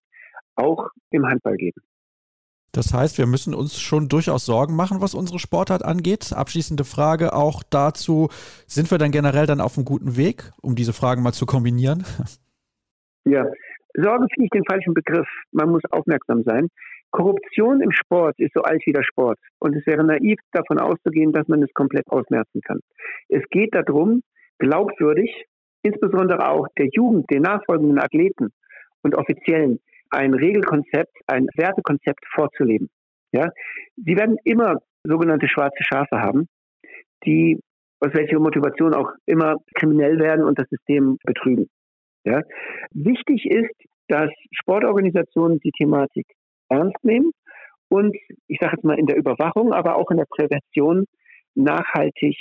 auch 0.55 0.91
im 1.11 1.27
Handball 1.27 1.57
geben. 1.57 1.81
Das 2.77 2.93
heißt, 2.93 3.17
wir 3.17 3.27
müssen 3.27 3.55
uns 3.55 3.81
schon 3.81 4.09
durchaus 4.09 4.45
Sorgen 4.45 4.77
machen, 4.77 5.01
was 5.01 5.15
unsere 5.15 5.39
Sportart 5.39 5.83
angeht. 5.83 6.33
Abschließende 6.35 6.85
Frage 6.85 7.33
auch 7.33 7.63
dazu, 7.71 8.29
sind 8.67 8.91
wir 8.91 8.99
dann 8.99 9.13
generell 9.13 9.47
dann 9.47 9.63
auf 9.63 9.77
einem 9.77 9.87
guten 9.87 10.17
Weg, 10.19 10.53
um 10.61 10.75
diese 10.75 10.93
Fragen 10.93 11.23
mal 11.23 11.33
zu 11.33 11.47
kombinieren? 11.47 12.05
Ja, 13.29 13.45
Sorge 13.95 14.27
finde 14.33 14.45
ich 14.45 14.51
den 14.51 14.63
falschen 14.71 14.95
Begriff. 14.95 15.27
Man 15.51 15.71
muss 15.71 15.83
aufmerksam 15.91 16.45
sein. 16.45 16.69
Korruption 17.11 17.81
im 17.81 17.91
Sport 17.91 18.39
ist 18.39 18.53
so 18.55 18.63
alt 18.63 18.81
wie 18.87 18.93
der 18.93 19.03
Sport. 19.03 19.37
Und 19.59 19.75
es 19.75 19.85
wäre 19.85 20.05
naiv, 20.05 20.39
davon 20.53 20.79
auszugehen, 20.79 21.33
dass 21.33 21.49
man 21.49 21.61
es 21.61 21.75
komplett 21.75 22.07
ausmerzen 22.07 22.61
kann. 22.61 22.79
Es 23.29 23.43
geht 23.51 23.75
darum, 23.75 24.23
glaubwürdig, 24.61 25.47
insbesondere 25.83 26.49
auch 26.49 26.69
der 26.79 26.87
Jugend, 26.93 27.29
den 27.29 27.43
nachfolgenden 27.43 27.99
Athleten 27.99 28.53
und 29.03 29.17
Offiziellen, 29.17 29.81
ein 30.11 30.35
Regelkonzept, 30.35 31.17
ein 31.27 31.49
Wertekonzept 31.57 32.25
vorzuleben. 32.35 32.89
Ja? 33.33 33.51
Sie 33.97 34.17
werden 34.17 34.37
immer 34.45 34.79
sogenannte 35.05 35.49
schwarze 35.49 35.83
Schafe 35.83 36.21
haben, 36.21 36.49
die 37.25 37.61
aus 38.01 38.13
welcher 38.13 38.39
Motivation 38.39 38.95
auch 38.95 39.11
immer 39.25 39.57
kriminell 39.75 40.19
werden 40.19 40.45
und 40.45 40.59
das 40.59 40.69
System 40.69 41.19
betrügen. 41.25 41.69
Ja? 42.25 42.43
Wichtig 42.93 43.47
ist, 43.47 43.75
dass 44.09 44.31
Sportorganisationen 44.53 45.59
die 45.61 45.73
Thematik 45.73 46.27
ernst 46.69 47.03
nehmen 47.03 47.33
und 47.89 48.17
ich 48.49 48.59
sage 48.61 48.77
jetzt 48.77 48.85
mal 48.85 48.99
in 48.99 49.07
der 49.07 49.17
Überwachung, 49.17 49.73
aber 49.73 49.97
auch 49.97 50.11
in 50.11 50.19
der 50.19 50.27
Prävention 50.29 51.07
nachhaltig 51.55 52.37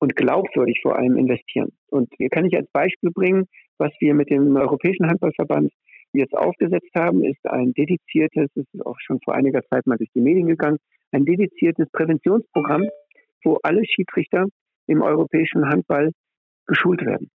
und 0.00 0.16
glaubwürdig 0.16 0.80
vor 0.82 0.96
allem 0.96 1.16
investieren. 1.16 1.70
Und 1.88 2.12
hier 2.16 2.28
kann 2.28 2.44
ich 2.44 2.56
als 2.56 2.70
Beispiel 2.72 3.10
bringen, 3.10 3.46
was 3.78 3.92
wir 4.00 4.14
mit 4.14 4.30
dem 4.30 4.56
Europäischen 4.56 5.08
Handballverband 5.08 5.72
jetzt 6.18 6.34
aufgesetzt 6.34 6.90
haben, 6.94 7.24
ist 7.24 7.44
ein 7.46 7.72
dediziertes, 7.72 8.50
es 8.54 8.66
ist 8.72 8.86
auch 8.86 8.98
schon 9.00 9.20
vor 9.24 9.34
einiger 9.34 9.62
Zeit 9.70 9.86
mal 9.86 9.96
durch 9.96 10.10
die 10.14 10.20
Medien 10.20 10.48
gegangen, 10.48 10.78
ein 11.12 11.24
dediziertes 11.24 11.88
Präventionsprogramm, 11.92 12.88
wo 13.44 13.58
alle 13.62 13.84
Schiedsrichter 13.84 14.46
im 14.86 15.02
europäischen 15.02 15.68
Handball 15.68 16.10
geschult 16.66 17.04
werden. 17.04 17.30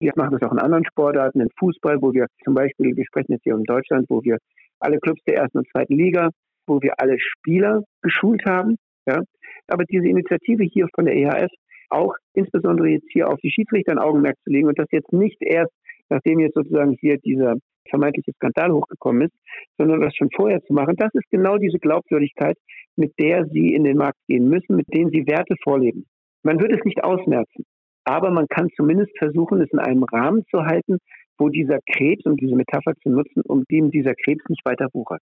Wir 0.00 0.12
machen 0.16 0.38
das 0.38 0.48
auch 0.48 0.52
in 0.52 0.60
anderen 0.60 0.84
Sportarten, 0.84 1.40
im 1.40 1.48
Fußball, 1.58 2.00
wo 2.00 2.12
wir 2.12 2.26
zum 2.44 2.54
Beispiel, 2.54 2.96
wir 2.96 3.04
sprechen 3.04 3.32
jetzt 3.32 3.42
hier 3.42 3.56
um 3.56 3.64
Deutschland, 3.64 4.06
wo 4.08 4.22
wir 4.22 4.38
alle 4.78 4.98
Clubs 4.98 5.20
der 5.26 5.38
ersten 5.38 5.58
und 5.58 5.68
zweiten 5.70 5.96
Liga, 5.96 6.30
wo 6.66 6.80
wir 6.80 6.94
alle 6.98 7.18
Spieler 7.18 7.82
geschult 8.02 8.44
haben. 8.46 8.76
Ja. 9.06 9.22
Aber 9.66 9.84
diese 9.84 10.06
Initiative 10.06 10.62
hier 10.62 10.86
von 10.94 11.06
der 11.06 11.16
EHF, 11.16 11.50
auch 11.90 12.14
insbesondere 12.34 12.88
jetzt 12.88 13.08
hier 13.10 13.28
auf 13.28 13.40
die 13.40 13.50
Schiedsrichter 13.50 13.92
ein 13.92 13.98
Augenmerk 13.98 14.36
zu 14.44 14.50
legen 14.50 14.68
und 14.68 14.78
das 14.78 14.88
jetzt 14.92 15.12
nicht 15.12 15.38
erst, 15.40 15.72
nachdem 16.10 16.38
jetzt 16.38 16.54
sozusagen 16.54 16.96
hier 17.00 17.18
dieser 17.18 17.56
vermeintliche 17.88 18.32
Skandal 18.32 18.72
hochgekommen 18.72 19.22
ist, 19.22 19.34
sondern 19.76 20.00
das 20.00 20.14
schon 20.14 20.30
vorher 20.34 20.62
zu 20.62 20.72
machen, 20.72 20.96
das 20.96 21.10
ist 21.14 21.30
genau 21.30 21.58
diese 21.58 21.78
Glaubwürdigkeit, 21.78 22.56
mit 22.96 23.12
der 23.18 23.46
sie 23.46 23.74
in 23.74 23.84
den 23.84 23.96
Markt 23.96 24.18
gehen 24.26 24.48
müssen, 24.48 24.76
mit 24.76 24.86
denen 24.92 25.10
sie 25.10 25.26
Werte 25.26 25.54
vorleben. 25.62 26.06
Man 26.42 26.60
wird 26.60 26.72
es 26.72 26.84
nicht 26.84 27.02
ausmerzen, 27.02 27.64
aber 28.04 28.30
man 28.30 28.46
kann 28.48 28.68
zumindest 28.76 29.16
versuchen, 29.18 29.60
es 29.60 29.72
in 29.72 29.78
einem 29.78 30.04
Rahmen 30.04 30.44
zu 30.50 30.64
halten, 30.64 30.98
wo 31.38 31.48
dieser 31.48 31.78
Krebs, 31.92 32.24
um 32.26 32.36
diese 32.36 32.56
Metapher 32.56 32.94
zu 33.02 33.10
nutzen, 33.10 33.42
um 33.46 33.64
dem 33.70 33.90
dieser 33.90 34.14
Krebs 34.14 34.44
nicht 34.48 34.64
weiter 34.64 34.88
wuchert. 34.92 35.20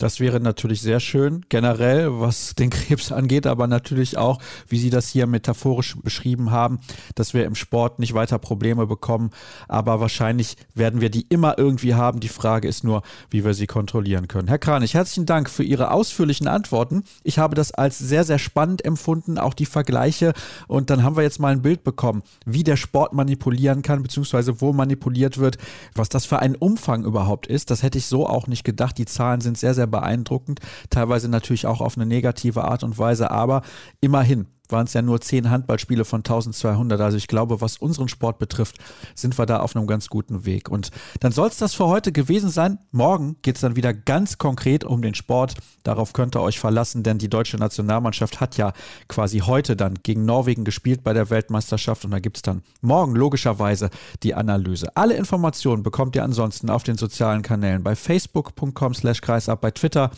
Das 0.00 0.18
wäre 0.18 0.40
natürlich 0.40 0.80
sehr 0.80 0.98
schön, 0.98 1.44
generell, 1.50 2.20
was 2.20 2.54
den 2.54 2.70
Krebs 2.70 3.12
angeht, 3.12 3.46
aber 3.46 3.66
natürlich 3.66 4.16
auch, 4.16 4.40
wie 4.66 4.78
Sie 4.78 4.88
das 4.88 5.08
hier 5.08 5.26
metaphorisch 5.26 5.94
beschrieben 6.02 6.50
haben, 6.50 6.80
dass 7.16 7.34
wir 7.34 7.44
im 7.44 7.54
Sport 7.54 7.98
nicht 7.98 8.14
weiter 8.14 8.38
Probleme 8.38 8.86
bekommen. 8.86 9.30
Aber 9.68 10.00
wahrscheinlich 10.00 10.56
werden 10.74 11.02
wir 11.02 11.10
die 11.10 11.26
immer 11.28 11.58
irgendwie 11.58 11.94
haben. 11.94 12.20
Die 12.20 12.28
Frage 12.28 12.66
ist 12.66 12.82
nur, 12.82 13.02
wie 13.28 13.44
wir 13.44 13.52
sie 13.52 13.66
kontrollieren 13.66 14.26
können. 14.26 14.48
Herr 14.48 14.58
Kranich, 14.58 14.94
herzlichen 14.94 15.26
Dank 15.26 15.50
für 15.50 15.64
Ihre 15.64 15.90
ausführlichen 15.90 16.48
Antworten. 16.48 17.04
Ich 17.22 17.38
habe 17.38 17.54
das 17.54 17.70
als 17.70 17.98
sehr, 17.98 18.24
sehr 18.24 18.38
spannend 18.38 18.82
empfunden, 18.86 19.36
auch 19.36 19.52
die 19.52 19.66
Vergleiche. 19.66 20.32
Und 20.66 20.88
dann 20.88 21.02
haben 21.02 21.16
wir 21.16 21.24
jetzt 21.24 21.40
mal 21.40 21.52
ein 21.52 21.60
Bild 21.60 21.84
bekommen, 21.84 22.22
wie 22.46 22.64
der 22.64 22.76
Sport 22.76 23.12
manipulieren 23.12 23.82
kann, 23.82 24.02
beziehungsweise 24.02 24.62
wo 24.62 24.72
manipuliert 24.72 25.36
wird, 25.36 25.58
was 25.94 26.08
das 26.08 26.24
für 26.24 26.38
ein 26.38 26.56
Umfang 26.56 27.04
überhaupt 27.04 27.46
ist. 27.48 27.70
Das 27.70 27.82
hätte 27.82 27.98
ich 27.98 28.06
so 28.06 28.26
auch 28.26 28.46
nicht 28.46 28.64
gedacht. 28.64 28.96
Die 28.96 29.04
Zahlen 29.04 29.42
sind 29.42 29.58
sehr, 29.58 29.74
sehr 29.74 29.89
beeindruckend, 29.90 30.60
teilweise 30.90 31.28
natürlich 31.28 31.66
auch 31.66 31.80
auf 31.80 31.96
eine 31.96 32.06
negative 32.06 32.64
Art 32.64 32.82
und 32.84 32.98
Weise, 32.98 33.30
aber 33.30 33.62
immerhin 34.00 34.46
waren 34.72 34.86
es 34.86 34.92
ja 34.92 35.02
nur 35.02 35.20
zehn 35.20 35.50
Handballspiele 35.50 36.04
von 36.04 36.20
1200. 36.20 37.00
Also 37.00 37.16
ich 37.16 37.28
glaube, 37.28 37.60
was 37.60 37.76
unseren 37.78 38.08
Sport 38.08 38.38
betrifft, 38.38 38.76
sind 39.14 39.38
wir 39.38 39.46
da 39.46 39.60
auf 39.60 39.76
einem 39.76 39.86
ganz 39.86 40.08
guten 40.08 40.44
Weg. 40.44 40.68
Und 40.68 40.90
dann 41.20 41.32
soll 41.32 41.48
es 41.48 41.56
das 41.56 41.74
für 41.74 41.86
heute 41.86 42.12
gewesen 42.12 42.50
sein. 42.50 42.78
Morgen 42.92 43.36
geht 43.42 43.56
es 43.56 43.60
dann 43.60 43.76
wieder 43.76 43.92
ganz 43.92 44.38
konkret 44.38 44.84
um 44.84 45.02
den 45.02 45.14
Sport. 45.14 45.54
Darauf 45.82 46.12
könnt 46.12 46.36
ihr 46.36 46.42
euch 46.42 46.58
verlassen, 46.58 47.02
denn 47.02 47.18
die 47.18 47.28
deutsche 47.28 47.56
Nationalmannschaft 47.56 48.40
hat 48.40 48.56
ja 48.56 48.72
quasi 49.08 49.38
heute 49.40 49.76
dann 49.76 49.94
gegen 50.02 50.24
Norwegen 50.24 50.64
gespielt 50.64 51.02
bei 51.02 51.12
der 51.12 51.30
Weltmeisterschaft. 51.30 52.04
Und 52.04 52.10
da 52.10 52.18
gibt 52.18 52.36
es 52.36 52.42
dann 52.42 52.62
morgen 52.80 53.14
logischerweise 53.14 53.90
die 54.22 54.34
Analyse. 54.34 54.96
Alle 54.96 55.14
Informationen 55.14 55.82
bekommt 55.82 56.16
ihr 56.16 56.24
ansonsten 56.24 56.70
auf 56.70 56.82
den 56.82 56.96
sozialen 56.96 57.42
Kanälen 57.42 57.82
bei 57.82 57.96
facebook.com 57.96 58.94
slash 58.94 59.20
kreisab, 59.20 59.60
bei 59.60 59.70
Twitter 59.70 60.10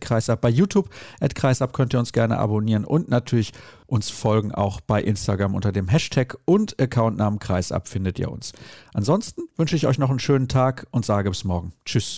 kreisab, 0.00 0.40
bei 0.40 0.48
YouTube 0.48 0.90
at 1.20 1.34
kreisab 1.34 1.72
könnt 1.72 1.94
ihr 1.94 1.98
uns 1.98 2.12
gerne 2.12 2.38
abonnieren 2.38 2.84
und 2.84 3.08
natürlich 3.08 3.52
uns 3.86 4.10
folgen 4.10 4.52
auch 4.52 4.80
bei 4.80 5.02
Instagram 5.02 5.54
unter 5.54 5.72
dem 5.72 5.88
Hashtag 5.88 6.36
und 6.44 6.80
Accountnamen 6.80 7.38
Kreisab 7.38 7.88
findet 7.88 8.18
ihr 8.18 8.30
uns. 8.30 8.52
Ansonsten 8.92 9.42
wünsche 9.56 9.76
ich 9.76 9.86
euch 9.86 9.98
noch 9.98 10.10
einen 10.10 10.18
schönen 10.18 10.48
Tag 10.48 10.86
und 10.90 11.04
sage 11.04 11.30
bis 11.30 11.44
morgen. 11.44 11.72
Tschüss. 11.84 12.16